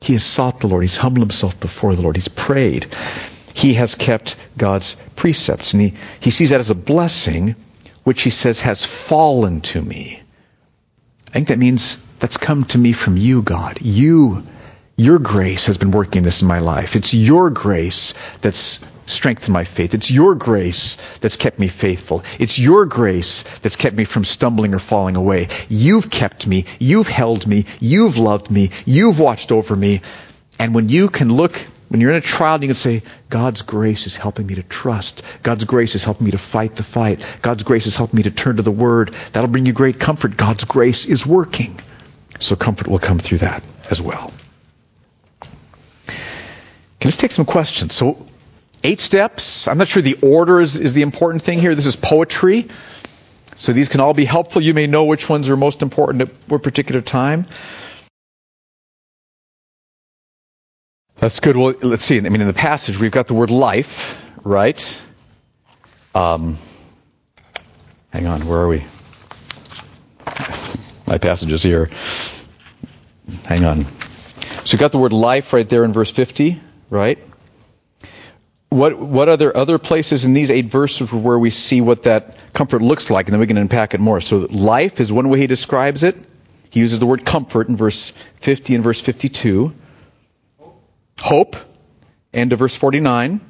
He 0.00 0.14
has 0.14 0.24
sought 0.24 0.60
the 0.60 0.66
Lord. 0.66 0.82
He's 0.82 0.96
humbled 0.96 1.22
himself 1.22 1.60
before 1.60 1.94
the 1.94 2.02
Lord. 2.02 2.16
He's 2.16 2.28
prayed. 2.28 2.92
He 3.54 3.74
has 3.74 3.94
kept 3.94 4.36
God's 4.58 4.96
precepts. 5.14 5.74
And 5.74 5.82
he, 5.82 5.94
he 6.18 6.30
sees 6.30 6.50
that 6.50 6.60
as 6.60 6.70
a 6.70 6.74
blessing, 6.74 7.54
which 8.02 8.22
he 8.22 8.30
says 8.30 8.62
has 8.62 8.84
fallen 8.84 9.60
to 9.60 9.80
me. 9.80 10.20
I 11.28 11.30
think 11.30 11.48
that 11.48 11.58
means 11.58 12.02
that's 12.18 12.36
come 12.36 12.64
to 12.64 12.78
me 12.78 12.92
from 12.92 13.16
you, 13.16 13.42
God. 13.42 13.78
You 13.80 14.44
your 15.02 15.18
grace 15.18 15.66
has 15.66 15.78
been 15.78 15.90
working 15.90 16.22
this 16.22 16.42
in 16.42 16.48
my 16.48 16.58
life. 16.58 16.96
It's 16.96 17.14
your 17.14 17.50
grace 17.50 18.14
that's 18.40 18.80
strengthened 19.06 19.52
my 19.52 19.64
faith. 19.64 19.94
It's 19.94 20.10
your 20.10 20.34
grace 20.34 20.96
that's 21.20 21.36
kept 21.36 21.58
me 21.58 21.68
faithful. 21.68 22.22
It's 22.38 22.58
your 22.58 22.86
grace 22.86 23.42
that's 23.58 23.76
kept 23.76 23.96
me 23.96 24.04
from 24.04 24.24
stumbling 24.24 24.74
or 24.74 24.78
falling 24.78 25.16
away. 25.16 25.48
You've 25.68 26.10
kept 26.10 26.46
me. 26.46 26.66
You've 26.78 27.08
held 27.08 27.46
me. 27.46 27.66
You've 27.80 28.18
loved 28.18 28.50
me. 28.50 28.70
You've 28.84 29.18
watched 29.18 29.52
over 29.52 29.74
me. 29.74 30.02
And 30.58 30.74
when 30.74 30.88
you 30.88 31.08
can 31.08 31.32
look, 31.32 31.56
when 31.88 32.00
you're 32.00 32.10
in 32.10 32.16
a 32.16 32.20
trial, 32.20 32.60
you 32.62 32.68
can 32.68 32.74
say, 32.74 33.02
God's 33.28 33.62
grace 33.62 34.06
is 34.06 34.16
helping 34.16 34.46
me 34.46 34.54
to 34.54 34.62
trust. 34.62 35.22
God's 35.42 35.64
grace 35.64 35.94
is 35.94 36.04
helping 36.04 36.24
me 36.24 36.30
to 36.30 36.38
fight 36.38 36.76
the 36.76 36.82
fight. 36.82 37.24
God's 37.42 37.64
grace 37.64 37.86
is 37.86 37.96
helping 37.96 38.16
me 38.18 38.22
to 38.22 38.30
turn 38.30 38.56
to 38.56 38.62
the 38.62 38.70
Word. 38.70 39.14
That'll 39.32 39.50
bring 39.50 39.66
you 39.66 39.72
great 39.72 39.98
comfort. 40.00 40.36
God's 40.36 40.64
grace 40.64 41.06
is 41.06 41.26
working. 41.26 41.80
So 42.38 42.56
comfort 42.56 42.88
will 42.88 42.98
come 42.98 43.18
through 43.18 43.38
that 43.38 43.62
as 43.90 44.00
well. 44.00 44.32
Okay, 47.02 47.08
let's 47.08 47.16
take 47.16 47.32
some 47.32 47.46
questions. 47.46 47.96
So, 47.96 48.24
eight 48.84 49.00
steps. 49.00 49.66
I'm 49.66 49.76
not 49.76 49.88
sure 49.88 50.02
the 50.02 50.18
order 50.22 50.60
is, 50.60 50.78
is 50.78 50.94
the 50.94 51.02
important 51.02 51.42
thing 51.42 51.58
here. 51.58 51.74
This 51.74 51.86
is 51.86 51.96
poetry. 51.96 52.68
So 53.56 53.72
these 53.72 53.88
can 53.88 53.98
all 53.98 54.14
be 54.14 54.24
helpful. 54.24 54.62
You 54.62 54.72
may 54.72 54.86
know 54.86 55.02
which 55.02 55.28
ones 55.28 55.48
are 55.48 55.56
most 55.56 55.82
important 55.82 56.22
at 56.22 56.28
what 56.46 56.62
particular 56.62 57.00
time. 57.00 57.48
That's 61.16 61.40
good. 61.40 61.56
Well, 61.56 61.74
let's 61.82 62.04
see. 62.04 62.18
I 62.18 62.20
mean, 62.20 62.40
in 62.40 62.46
the 62.46 62.52
passage, 62.52 63.00
we've 63.00 63.10
got 63.10 63.26
the 63.26 63.34
word 63.34 63.50
life, 63.50 64.24
right? 64.44 65.02
Um, 66.14 66.56
hang 68.12 68.28
on, 68.28 68.46
where 68.46 68.60
are 68.60 68.68
we? 68.68 68.84
My 71.08 71.18
passage 71.18 71.50
is 71.50 71.64
here. 71.64 71.90
Hang 73.46 73.64
on. 73.64 73.86
So 73.86 74.74
we've 74.74 74.78
got 74.78 74.92
the 74.92 74.98
word 74.98 75.12
life 75.12 75.52
right 75.52 75.68
there 75.68 75.82
in 75.82 75.92
verse 75.92 76.12
50 76.12 76.60
right? 76.92 77.18
What, 78.68 78.98
what 78.98 79.28
are 79.28 79.36
there 79.36 79.56
other 79.56 79.78
places 79.78 80.24
in 80.24 80.34
these 80.34 80.50
eight 80.50 80.66
verses 80.66 81.12
where 81.12 81.38
we 81.38 81.50
see 81.50 81.80
what 81.80 82.04
that 82.04 82.36
comfort 82.52 82.82
looks 82.82 83.10
like, 83.10 83.26
and 83.26 83.32
then 83.32 83.40
we 83.40 83.46
can 83.46 83.56
unpack 83.56 83.94
it 83.94 84.00
more? 84.00 84.20
So 84.20 84.46
life 84.50 85.00
is 85.00 85.12
one 85.12 85.28
way 85.28 85.38
he 85.38 85.46
describes 85.46 86.04
it. 86.04 86.16
He 86.70 86.80
uses 86.80 87.00
the 87.00 87.06
word 87.06 87.24
comfort 87.24 87.68
in 87.68 87.76
verse 87.76 88.10
50 88.40 88.74
and 88.74 88.84
verse 88.84 89.00
52. 89.00 89.74
Hope, 91.20 91.56
end 92.32 92.52
of 92.52 92.58
verse 92.58 92.76
49. 92.76 93.40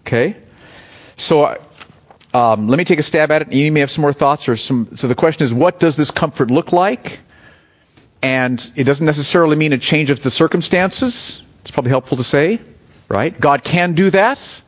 Okay? 0.00 0.36
So 1.16 1.58
um, 2.32 2.68
let 2.68 2.76
me 2.76 2.84
take 2.84 2.98
a 2.98 3.02
stab 3.02 3.30
at 3.30 3.42
it. 3.42 3.52
You 3.52 3.72
may 3.72 3.80
have 3.80 3.90
some 3.90 4.02
more 4.02 4.12
thoughts 4.12 4.48
or 4.48 4.56
some. 4.56 4.96
So 4.96 5.08
the 5.08 5.14
question 5.14 5.44
is, 5.44 5.54
what 5.54 5.78
does 5.78 5.96
this 5.96 6.10
comfort 6.10 6.50
look 6.50 6.72
like? 6.72 7.20
And 8.22 8.58
it 8.76 8.84
doesn't 8.84 9.04
necessarily 9.04 9.56
mean 9.56 9.72
a 9.72 9.78
change 9.78 10.10
of 10.10 10.22
the 10.22 10.30
circumstances. 10.30 11.42
It's 11.60 11.70
probably 11.70 11.90
helpful 11.90 12.18
to 12.18 12.24
say 12.24 12.60
right? 13.08 13.38
God 13.38 13.64
can 13.64 13.94
do 13.94 14.10
that. 14.10 14.62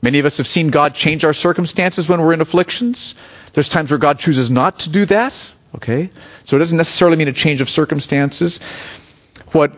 Many 0.00 0.20
of 0.20 0.26
us 0.26 0.38
have 0.38 0.46
seen 0.46 0.70
God 0.70 0.94
change 0.94 1.24
our 1.24 1.32
circumstances 1.32 2.08
when 2.08 2.20
we're 2.20 2.32
in 2.32 2.40
afflictions. 2.40 3.14
There's 3.52 3.68
times 3.68 3.90
where 3.90 3.98
God 3.98 4.18
chooses 4.18 4.50
not 4.50 4.80
to 4.80 4.90
do 4.90 5.06
that. 5.06 5.50
Okay? 5.74 6.10
So 6.44 6.56
it 6.56 6.60
doesn't 6.60 6.76
necessarily 6.76 7.16
mean 7.16 7.28
a 7.28 7.32
change 7.32 7.60
of 7.60 7.68
circumstances. 7.68 8.60
What, 9.52 9.72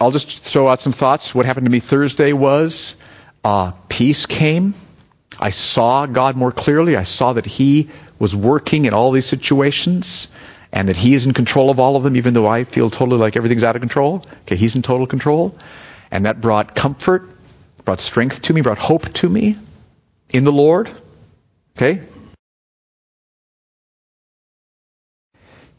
I'll 0.00 0.10
just 0.10 0.40
throw 0.40 0.68
out 0.68 0.80
some 0.80 0.92
thoughts. 0.92 1.34
What 1.34 1.46
happened 1.46 1.66
to 1.66 1.70
me 1.70 1.80
Thursday 1.80 2.32
was, 2.32 2.96
uh, 3.44 3.72
peace 3.88 4.26
came. 4.26 4.74
I 5.38 5.50
saw 5.50 6.06
God 6.06 6.36
more 6.36 6.52
clearly. 6.52 6.96
I 6.96 7.04
saw 7.04 7.34
that 7.34 7.46
He 7.46 7.90
was 8.18 8.34
working 8.34 8.84
in 8.84 8.92
all 8.92 9.12
these 9.12 9.26
situations 9.26 10.28
and 10.72 10.88
that 10.88 10.96
He 10.96 11.14
is 11.14 11.26
in 11.26 11.32
control 11.32 11.70
of 11.70 11.78
all 11.78 11.96
of 11.96 12.02
them, 12.02 12.16
even 12.16 12.34
though 12.34 12.46
I 12.46 12.64
feel 12.64 12.90
totally 12.90 13.20
like 13.20 13.36
everything's 13.36 13.64
out 13.64 13.76
of 13.76 13.82
control. 13.82 14.22
Okay, 14.42 14.56
He's 14.56 14.76
in 14.76 14.82
total 14.82 15.06
control. 15.06 15.56
And 16.10 16.26
that 16.26 16.40
brought 16.40 16.74
comfort, 16.74 17.28
brought 17.84 18.00
strength 18.00 18.42
to 18.42 18.52
me, 18.52 18.62
brought 18.62 18.78
hope 18.78 19.12
to 19.14 19.28
me 19.28 19.56
in 20.32 20.44
the 20.44 20.52
Lord. 20.52 20.90
Okay? 21.76 22.02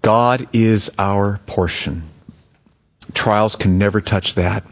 God 0.02 0.48
is 0.54 0.91
our 0.98 1.39
portion. 1.46 2.04
Trials 3.13 3.56
can 3.56 3.78
never 3.78 4.02
touch 4.02 4.36
that. 4.36 4.63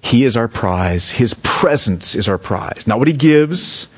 He 0.00 0.24
is 0.24 0.36
our 0.36 0.48
prize. 0.48 1.10
His 1.10 1.34
presence 1.34 2.14
is 2.14 2.28
our 2.28 2.38
prize. 2.38 2.86
Not 2.86 2.98
what 2.98 3.08
He 3.08 3.14
gives, 3.14 3.88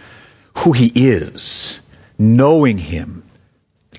who 0.59 0.73
He 0.73 0.91
is. 0.95 1.79
Knowing 2.19 2.77
Him, 2.77 3.23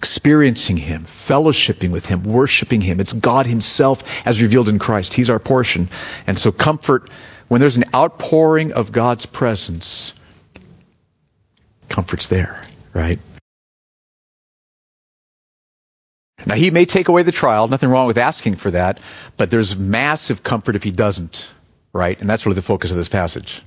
experiencing 0.02 0.78
Him, 0.78 1.06
fellowshipping 1.06 1.92
with 1.92 2.08
Him, 2.08 2.24
worshiping 2.24 2.82
Him. 2.82 3.00
It's 3.00 3.14
God 3.14 3.46
Himself 3.46 4.26
as 4.26 4.42
revealed 4.42 4.68
in 4.68 4.80
Christ. 4.80 5.14
He's 5.14 5.30
our 5.30 5.38
portion. 5.38 5.90
And 6.26 6.40
so 6.40 6.52
comfort, 6.52 7.08
when 7.50 7.62
there's 7.62 7.78
an 7.78 7.84
outpouring 7.94 8.74
of 8.74 8.92
God's 8.92 9.28
presence, 9.28 10.14
comfort's 11.88 12.30
there, 12.30 12.60
right? 12.94 13.20
Now, 16.48 16.56
He 16.56 16.72
may 16.72 16.86
take 16.86 17.08
away 17.08 17.22
the 17.22 17.32
trial, 17.32 17.68
nothing 17.68 17.90
wrong 17.90 18.08
with 18.08 18.18
asking 18.18 18.56
for 18.56 18.72
that, 18.72 19.00
but 19.38 19.52
there's 19.52 19.78
massive 19.78 20.42
comfort 20.42 20.76
if 20.76 20.82
He 20.82 20.90
doesn't, 20.90 21.48
right? 21.94 22.20
And 22.20 22.28
that's 22.28 22.48
really 22.48 22.56
the 22.56 22.64
focus 22.64 22.90
of 22.90 22.98
this 22.98 23.08
passage. 23.08 23.62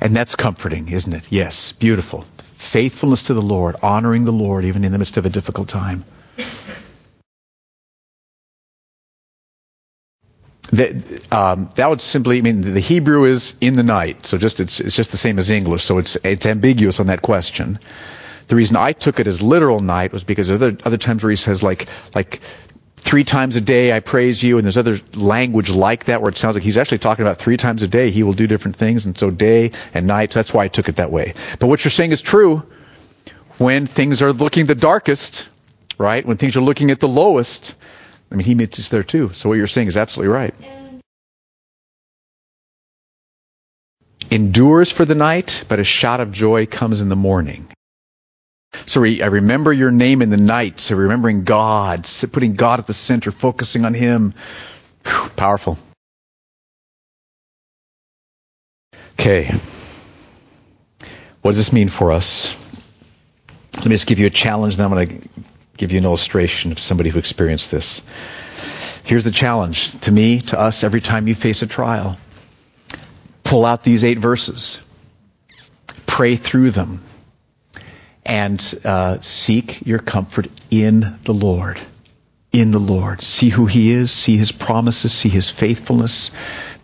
And 0.00 0.16
that's 0.16 0.34
comforting, 0.34 0.88
isn't 0.88 1.12
it? 1.12 1.30
Yes, 1.30 1.72
beautiful. 1.72 2.24
Faithfulness 2.54 3.24
to 3.24 3.34
the 3.34 3.42
Lord, 3.42 3.76
honoring 3.82 4.24
the 4.24 4.32
Lord 4.32 4.64
even 4.64 4.84
in 4.84 4.92
the 4.92 4.98
midst 4.98 5.16
of 5.16 5.26
a 5.26 5.30
difficult 5.30 5.68
time. 5.68 6.04
that, 10.72 11.32
um, 11.32 11.70
that 11.74 11.90
would 11.90 12.00
simply 12.00 12.38
I 12.38 12.40
mean 12.42 12.60
the 12.60 12.80
Hebrew 12.80 13.24
is 13.24 13.54
in 13.60 13.76
the 13.76 13.82
night, 13.82 14.24
so 14.24 14.38
just 14.38 14.60
it's, 14.60 14.80
it's 14.80 14.94
just 14.94 15.10
the 15.10 15.16
same 15.16 15.38
as 15.38 15.50
English, 15.50 15.82
so 15.82 15.98
it's 15.98 16.16
it's 16.24 16.46
ambiguous 16.46 17.00
on 17.00 17.06
that 17.06 17.22
question. 17.22 17.78
The 18.46 18.56
reason 18.56 18.76
I 18.76 18.92
took 18.92 19.20
it 19.20 19.26
as 19.26 19.42
literal 19.42 19.80
night 19.80 20.12
was 20.12 20.24
because 20.24 20.50
other 20.50 20.76
other 20.84 20.96
times 20.96 21.22
where 21.22 21.30
he 21.30 21.36
says 21.36 21.62
like 21.62 21.88
like 22.14 22.40
three 23.00 23.24
times 23.24 23.56
a 23.56 23.60
day 23.60 23.92
I 23.92 24.00
praise 24.00 24.42
you, 24.42 24.58
and 24.58 24.64
there's 24.64 24.76
other 24.76 24.98
language 25.14 25.70
like 25.70 26.04
that 26.04 26.22
where 26.22 26.30
it 26.30 26.38
sounds 26.38 26.54
like 26.54 26.62
he's 26.62 26.78
actually 26.78 26.98
talking 26.98 27.24
about 27.24 27.38
three 27.38 27.56
times 27.56 27.82
a 27.82 27.88
day 27.88 28.10
he 28.10 28.22
will 28.22 28.32
do 28.32 28.46
different 28.46 28.76
things, 28.76 29.06
and 29.06 29.16
so 29.16 29.30
day 29.30 29.72
and 29.94 30.06
night. 30.06 30.32
So 30.32 30.40
that's 30.40 30.54
why 30.54 30.64
I 30.64 30.68
took 30.68 30.88
it 30.88 30.96
that 30.96 31.10
way. 31.10 31.34
But 31.58 31.66
what 31.66 31.84
you're 31.84 31.90
saying 31.90 32.12
is 32.12 32.20
true. 32.20 32.62
When 33.58 33.86
things 33.86 34.22
are 34.22 34.32
looking 34.32 34.66
the 34.66 34.74
darkest, 34.74 35.48
right? 35.98 36.24
When 36.24 36.36
things 36.36 36.56
are 36.56 36.62
looking 36.62 36.90
at 36.90 37.00
the 37.00 37.08
lowest, 37.08 37.74
I 38.30 38.36
mean, 38.36 38.46
he 38.46 38.54
meets 38.54 38.78
us 38.78 38.88
there 38.88 39.02
too. 39.02 39.32
So 39.34 39.48
what 39.48 39.58
you're 39.58 39.66
saying 39.66 39.88
is 39.88 39.96
absolutely 39.96 40.32
right. 40.32 40.54
Endures 44.30 44.92
for 44.92 45.04
the 45.04 45.16
night, 45.16 45.64
but 45.68 45.80
a 45.80 45.84
shout 45.84 46.20
of 46.20 46.30
joy 46.30 46.66
comes 46.66 47.00
in 47.00 47.08
the 47.08 47.16
morning. 47.16 47.66
So 48.90 49.04
I 49.04 49.26
remember 49.26 49.72
your 49.72 49.92
name 49.92 50.20
in 50.20 50.30
the 50.30 50.36
night. 50.36 50.80
So 50.80 50.96
remembering 50.96 51.44
God, 51.44 52.08
putting 52.32 52.54
God 52.54 52.80
at 52.80 52.88
the 52.88 52.92
center, 52.92 53.30
focusing 53.30 53.84
on 53.84 53.94
Him. 53.94 54.34
Whew, 55.06 55.28
powerful. 55.36 55.78
Okay. 59.12 59.44
What 61.40 61.52
does 61.52 61.58
this 61.58 61.72
mean 61.72 61.88
for 61.88 62.10
us? 62.10 62.52
Let 63.76 63.86
me 63.86 63.92
just 63.92 64.08
give 64.08 64.18
you 64.18 64.26
a 64.26 64.30
challenge, 64.30 64.76
then 64.76 64.86
I'm 64.86 64.92
going 64.92 65.20
to 65.20 65.28
give 65.76 65.92
you 65.92 65.98
an 65.98 66.04
illustration 66.04 66.72
of 66.72 66.80
somebody 66.80 67.10
who 67.10 67.20
experienced 67.20 67.70
this. 67.70 68.02
Here's 69.04 69.22
the 69.22 69.30
challenge 69.30 70.00
to 70.00 70.10
me, 70.10 70.40
to 70.40 70.58
us, 70.58 70.82
every 70.82 71.00
time 71.00 71.28
you 71.28 71.36
face 71.36 71.62
a 71.62 71.68
trial. 71.68 72.18
Pull 73.44 73.64
out 73.64 73.84
these 73.84 74.02
eight 74.02 74.18
verses, 74.18 74.80
pray 76.06 76.34
through 76.34 76.72
them, 76.72 77.04
and 78.24 78.80
uh, 78.84 79.20
seek 79.20 79.86
your 79.86 79.98
comfort 79.98 80.48
in 80.70 81.18
the 81.24 81.34
Lord. 81.34 81.80
In 82.52 82.70
the 82.72 82.80
Lord. 82.80 83.22
See 83.22 83.48
who 83.48 83.66
He 83.66 83.92
is, 83.92 84.10
see 84.10 84.36
His 84.36 84.52
promises, 84.52 85.12
see 85.12 85.28
His 85.28 85.48
faithfulness. 85.48 86.30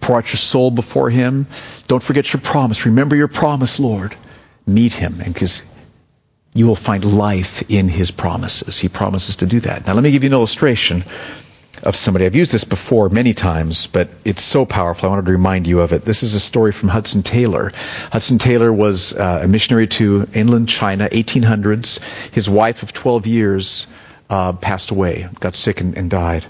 Pour 0.01 0.19
out 0.19 0.29
your 0.29 0.37
soul 0.37 0.71
before 0.71 1.11
Him. 1.11 1.47
Don't 1.89 2.03
forget 2.03 2.33
your 2.33 2.41
promise. 2.41 2.87
Remember 2.87 3.17
your 3.17 3.29
promise, 3.29 3.81
Lord. 3.81 4.15
Meet 4.67 4.95
Him, 4.95 5.21
and 5.21 5.33
because 5.33 5.63
you 6.57 6.67
will 6.67 6.75
find 6.75 7.05
life 7.05 7.71
in 7.71 7.89
his 7.89 8.11
promises. 8.11 8.81
He 8.81 8.89
promises 8.89 9.37
to 9.37 9.47
do 9.47 9.61
that. 9.61 9.87
Now, 9.87 9.93
let 9.93 10.03
me 10.03 10.11
give 10.11 10.25
you 10.25 10.31
an 10.31 10.33
illustration 10.33 11.05
of 11.83 11.97
somebody. 11.97 12.27
I've 12.27 12.35
used 12.35 12.53
this 12.53 12.65
before 12.65 13.09
many 13.09 13.35
times, 13.35 13.87
but 13.87 14.09
it's 14.25 14.43
so 14.43 14.65
powerful. 14.65 15.09
I 15.09 15.11
wanted 15.11 15.27
to 15.27 15.33
remind 15.33 15.67
you 15.67 15.81
of 15.81 15.93
it. 15.93 16.05
This 16.05 16.23
is 16.23 16.35
a 16.35 16.41
story 16.41 16.73
from 16.73 16.89
Hudson 16.89 17.23
Taylor. 17.23 17.73
Hudson 18.11 18.39
Taylor 18.39 18.73
was 18.73 19.15
uh, 19.15 19.41
a 19.43 19.49
missionary 19.49 19.87
to 19.89 20.27
inland 20.35 20.69
China, 20.69 21.09
1800s. 21.09 22.01
His 22.33 22.49
wife 22.49 22.83
of 22.83 22.93
12 22.93 23.27
years 23.27 23.87
uh, 24.29 24.53
passed 24.53 24.91
away, 24.91 25.29
got 25.41 25.55
sick 25.55 25.81
and, 25.81 25.97
and 25.97 26.11
died. 26.11 26.45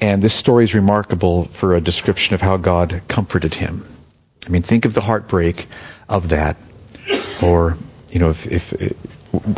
And 0.00 0.22
this 0.22 0.34
story 0.34 0.64
is 0.64 0.74
remarkable 0.74 1.46
for 1.46 1.74
a 1.74 1.80
description 1.80 2.34
of 2.34 2.40
how 2.40 2.56
God 2.56 3.02
comforted 3.08 3.54
him. 3.54 3.86
I 4.46 4.50
mean, 4.50 4.62
think 4.62 4.84
of 4.84 4.94
the 4.94 5.00
heartbreak 5.00 5.66
of 6.08 6.30
that, 6.30 6.56
or 7.42 7.78
you 8.10 8.18
know, 8.18 8.30
if, 8.30 8.46
if 8.46 8.72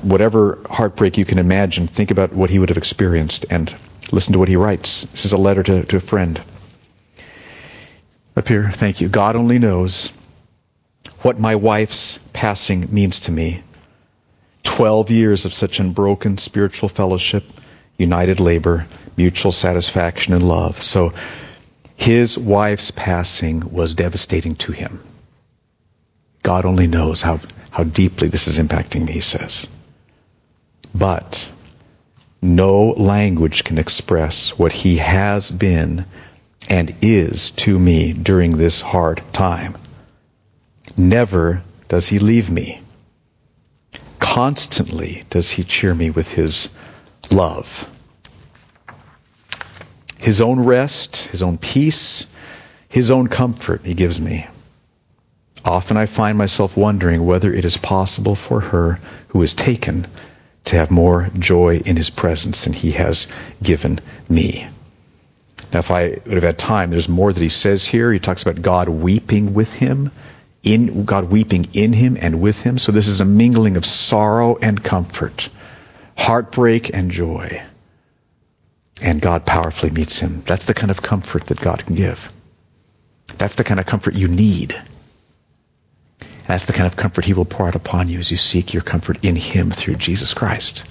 whatever 0.02 0.58
heartbreak 0.68 1.18
you 1.18 1.24
can 1.24 1.38
imagine, 1.38 1.86
think 1.86 2.10
about 2.10 2.32
what 2.32 2.50
he 2.50 2.58
would 2.58 2.68
have 2.68 2.78
experienced 2.78 3.46
and 3.50 3.74
listen 4.12 4.32
to 4.32 4.38
what 4.38 4.48
he 4.48 4.56
writes. 4.56 5.04
This 5.06 5.24
is 5.24 5.32
a 5.32 5.38
letter 5.38 5.62
to, 5.62 5.84
to 5.84 5.96
a 5.96 6.00
friend. 6.00 6.40
Up 8.36 8.46
here, 8.48 8.70
thank 8.70 9.00
you. 9.00 9.08
God 9.08 9.36
only 9.36 9.58
knows 9.58 10.12
what 11.22 11.38
my 11.38 11.56
wife's 11.56 12.18
passing 12.32 12.92
means 12.92 13.20
to 13.20 13.32
me. 13.32 13.62
Twelve 14.62 15.10
years 15.10 15.44
of 15.44 15.54
such 15.54 15.80
unbroken 15.80 16.36
spiritual 16.36 16.88
fellowship, 16.88 17.44
united 17.96 18.40
labor, 18.40 18.86
mutual 19.16 19.52
satisfaction, 19.52 20.34
and 20.34 20.46
love. 20.46 20.82
So 20.82 21.14
his 21.96 22.36
wife's 22.36 22.90
passing 22.90 23.72
was 23.72 23.94
devastating 23.94 24.56
to 24.56 24.72
him. 24.72 25.00
God 26.46 26.64
only 26.64 26.86
knows 26.86 27.22
how 27.22 27.40
how 27.72 27.82
deeply 27.82 28.28
this 28.28 28.46
is 28.46 28.60
impacting 28.60 29.04
me, 29.04 29.14
he 29.14 29.20
says. 29.20 29.66
But 30.94 31.50
no 32.40 32.90
language 32.90 33.64
can 33.64 33.78
express 33.78 34.56
what 34.56 34.72
he 34.72 34.98
has 34.98 35.50
been 35.50 36.06
and 36.70 36.94
is 37.02 37.50
to 37.62 37.76
me 37.76 38.12
during 38.12 38.56
this 38.56 38.80
hard 38.80 39.22
time. 39.32 39.76
Never 40.96 41.64
does 41.88 42.06
he 42.06 42.20
leave 42.20 42.48
me. 42.48 42.80
Constantly 44.20 45.24
does 45.28 45.50
he 45.50 45.64
cheer 45.64 45.92
me 45.92 46.10
with 46.10 46.32
his 46.32 46.68
love. 47.28 47.90
His 50.18 50.40
own 50.40 50.60
rest, 50.60 51.26
his 51.26 51.42
own 51.42 51.58
peace, 51.58 52.24
his 52.88 53.10
own 53.10 53.26
comfort 53.26 53.80
he 53.84 53.94
gives 53.94 54.20
me. 54.20 54.46
Often 55.66 55.96
I 55.96 56.06
find 56.06 56.38
myself 56.38 56.76
wondering 56.76 57.26
whether 57.26 57.52
it 57.52 57.64
is 57.64 57.76
possible 57.76 58.36
for 58.36 58.60
her 58.60 59.00
who 59.28 59.42
is 59.42 59.52
taken 59.52 60.06
to 60.66 60.76
have 60.76 60.92
more 60.92 61.28
joy 61.36 61.78
in 61.84 61.96
his 61.96 62.08
presence 62.08 62.64
than 62.64 62.72
he 62.72 62.92
has 62.92 63.26
given 63.60 64.00
me. 64.28 64.68
Now, 65.72 65.80
if 65.80 65.90
I 65.90 66.20
would 66.24 66.34
have 66.34 66.44
had 66.44 66.58
time, 66.58 66.90
there's 66.90 67.08
more 67.08 67.32
that 67.32 67.42
he 67.42 67.48
says 67.48 67.84
here. 67.84 68.12
He 68.12 68.20
talks 68.20 68.42
about 68.42 68.62
God 68.62 68.88
weeping 68.88 69.54
with 69.54 69.72
him, 69.72 70.12
in 70.62 71.04
God 71.04 71.30
weeping 71.30 71.66
in 71.72 71.92
him 71.92 72.16
and 72.20 72.40
with 72.40 72.62
him. 72.62 72.78
So 72.78 72.92
this 72.92 73.08
is 73.08 73.20
a 73.20 73.24
mingling 73.24 73.76
of 73.76 73.84
sorrow 73.84 74.56
and 74.56 74.82
comfort, 74.82 75.48
heartbreak 76.16 76.94
and 76.94 77.10
joy. 77.10 77.60
And 79.02 79.20
God 79.20 79.44
powerfully 79.44 79.90
meets 79.90 80.20
him. 80.20 80.42
That's 80.46 80.64
the 80.66 80.74
kind 80.74 80.92
of 80.92 81.02
comfort 81.02 81.46
that 81.46 81.60
God 81.60 81.84
can 81.84 81.96
give. 81.96 82.32
That's 83.36 83.54
the 83.54 83.64
kind 83.64 83.80
of 83.80 83.86
comfort 83.86 84.14
you 84.14 84.28
need 84.28 84.80
that's 86.46 86.64
the 86.66 86.72
kind 86.72 86.86
of 86.86 86.96
comfort 86.96 87.24
He 87.24 87.34
will 87.34 87.44
pour 87.44 87.68
out 87.68 87.74
upon 87.74 88.08
you 88.08 88.18
as 88.18 88.30
you 88.30 88.36
seek 88.36 88.72
your 88.72 88.82
comfort 88.82 89.24
in 89.24 89.36
Him 89.36 89.70
through 89.70 89.96
Jesus 89.96 90.34
Christ. 90.34 90.84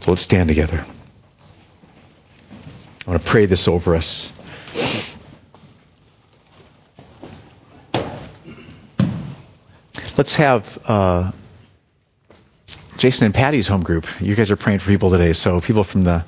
So 0.00 0.10
let's 0.10 0.22
stand 0.22 0.48
together. 0.48 0.84
I 3.06 3.10
want 3.10 3.24
to 3.24 3.28
pray 3.28 3.46
this 3.46 3.68
over 3.68 3.96
us. 3.96 4.32
Let's 10.16 10.36
have 10.36 10.78
uh, 10.84 11.32
Jason 12.98 13.26
and 13.26 13.34
Patty's 13.34 13.66
home 13.66 13.82
group. 13.82 14.06
You 14.20 14.34
guys 14.34 14.50
are 14.50 14.56
praying 14.56 14.80
for 14.80 14.90
people 14.90 15.10
today, 15.10 15.32
so 15.32 15.60
people 15.60 15.84
from 15.84 16.04
the 16.04 16.24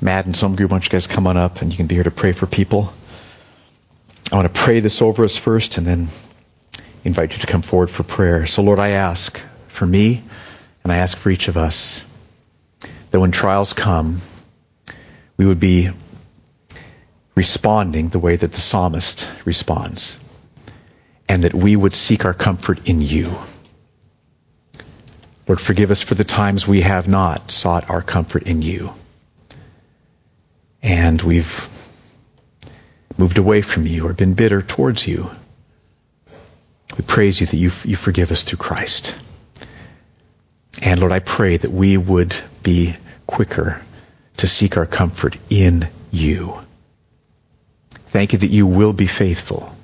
Madden's 0.00 0.40
home 0.40 0.56
group, 0.56 0.70
why 0.70 0.76
don't 0.76 0.84
you 0.84 0.90
guys 0.90 1.06
come 1.06 1.26
on 1.26 1.36
up 1.36 1.62
and 1.62 1.72
you 1.72 1.76
can 1.76 1.86
be 1.86 1.94
here 1.94 2.04
to 2.04 2.10
pray 2.10 2.32
for 2.32 2.46
people. 2.46 2.92
I 4.30 4.36
want 4.36 4.52
to 4.52 4.60
pray 4.60 4.80
this 4.80 5.00
over 5.00 5.24
us 5.24 5.36
first, 5.36 5.78
and 5.78 5.86
then 5.86 6.08
invite 7.04 7.32
you 7.32 7.38
to 7.40 7.46
come 7.46 7.62
forward 7.62 7.90
for 7.90 8.02
prayer. 8.02 8.46
So, 8.46 8.62
Lord, 8.62 8.78
I 8.78 8.90
ask 8.90 9.40
for 9.68 9.86
me, 9.86 10.22
and 10.82 10.92
I 10.92 10.98
ask 10.98 11.16
for 11.16 11.30
each 11.30 11.48
of 11.48 11.56
us 11.56 12.04
that 13.10 13.20
when 13.20 13.30
trials 13.30 13.72
come, 13.72 14.20
we 15.36 15.46
would 15.46 15.60
be 15.60 15.90
responding 17.34 18.08
the 18.08 18.18
way 18.18 18.36
that 18.36 18.52
the 18.52 18.60
psalmist 18.60 19.30
responds, 19.44 20.18
and 21.28 21.44
that 21.44 21.54
we 21.54 21.76
would 21.76 21.94
seek 21.94 22.24
our 22.24 22.34
comfort 22.34 22.88
in 22.88 23.00
you. 23.00 23.30
Lord, 25.46 25.60
forgive 25.60 25.90
us 25.90 26.02
for 26.02 26.14
the 26.14 26.24
times 26.24 26.68
we 26.68 26.82
have 26.82 27.08
not 27.08 27.50
sought 27.50 27.88
our 27.88 28.02
comfort 28.02 28.42
in 28.42 28.60
you. 28.60 28.92
And 30.82 31.22
we've 31.22 31.68
moved 33.16 33.38
away 33.38 33.62
from 33.62 33.86
you 33.86 34.06
or 34.06 34.12
been 34.12 34.34
bitter 34.34 34.60
towards 34.60 35.06
you. 35.06 35.30
We 36.98 37.04
praise 37.04 37.40
you 37.40 37.46
that 37.46 37.56
you, 37.56 37.70
you 37.84 37.94
forgive 37.94 38.32
us 38.32 38.42
through 38.42 38.58
Christ. 38.58 39.16
And 40.82 40.98
Lord, 40.98 41.12
I 41.12 41.20
pray 41.20 41.56
that 41.56 41.70
we 41.70 41.96
would 41.96 42.34
be 42.64 42.94
quicker 43.26 43.80
to 44.38 44.46
seek 44.48 44.76
our 44.76 44.86
comfort 44.86 45.36
in 45.48 45.88
you. 46.10 46.58
Thank 48.08 48.32
you 48.32 48.40
that 48.40 48.50
you 48.50 48.66
will 48.66 48.92
be 48.92 49.06
faithful 49.06 49.74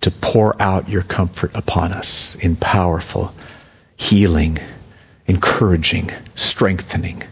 to 0.00 0.10
pour 0.10 0.60
out 0.60 0.88
your 0.88 1.02
comfort 1.02 1.52
upon 1.54 1.92
us 1.92 2.34
in 2.34 2.56
powerful, 2.56 3.32
healing, 3.96 4.58
encouraging, 5.26 6.10
strengthening, 6.34 7.22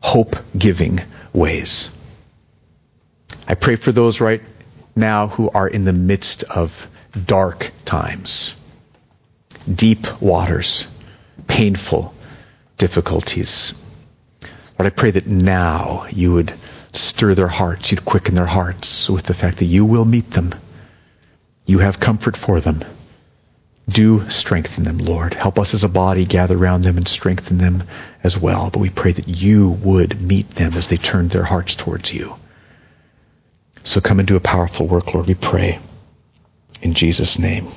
hope 0.00 0.36
giving 0.56 1.00
ways. 1.32 1.90
I 3.46 3.54
pray 3.54 3.76
for 3.76 3.92
those 3.92 4.20
right 4.20 4.42
now 4.94 5.28
who 5.28 5.48
are 5.48 5.68
in 5.68 5.84
the 5.84 5.92
midst 5.94 6.42
of 6.44 6.86
dark 7.26 7.70
times 7.86 8.54
deep 9.72 10.20
waters, 10.20 10.86
painful 11.46 12.14
difficulties. 12.76 13.74
Lord, 14.78 14.92
I 14.92 14.94
pray 14.94 15.10
that 15.10 15.26
now 15.26 16.06
you 16.10 16.32
would 16.34 16.52
stir 16.92 17.34
their 17.34 17.48
hearts. 17.48 17.90
You'd 17.90 18.04
quicken 18.04 18.34
their 18.34 18.46
hearts 18.46 19.10
with 19.10 19.24
the 19.24 19.34
fact 19.34 19.58
that 19.58 19.64
you 19.66 19.84
will 19.84 20.04
meet 20.04 20.30
them. 20.30 20.54
You 21.66 21.80
have 21.80 22.00
comfort 22.00 22.36
for 22.36 22.60
them. 22.60 22.82
Do 23.88 24.28
strengthen 24.28 24.84
them, 24.84 24.98
Lord. 24.98 25.34
Help 25.34 25.58
us 25.58 25.74
as 25.74 25.82
a 25.82 25.88
body 25.88 26.26
gather 26.26 26.56
around 26.56 26.82
them 26.82 26.98
and 26.98 27.08
strengthen 27.08 27.58
them 27.58 27.84
as 28.22 28.38
well. 28.38 28.70
But 28.70 28.80
we 28.80 28.90
pray 28.90 29.12
that 29.12 29.28
you 29.28 29.70
would 29.70 30.20
meet 30.20 30.50
them 30.50 30.74
as 30.74 30.88
they 30.88 30.96
turn 30.98 31.28
their 31.28 31.44
hearts 31.44 31.74
towards 31.74 32.12
you. 32.12 32.34
So 33.84 34.00
come 34.00 34.18
and 34.18 34.28
do 34.28 34.36
a 34.36 34.40
powerful 34.40 34.86
work, 34.86 35.14
Lord, 35.14 35.26
we 35.26 35.34
pray. 35.34 35.78
In 36.82 36.92
Jesus' 36.92 37.38
name. 37.38 37.68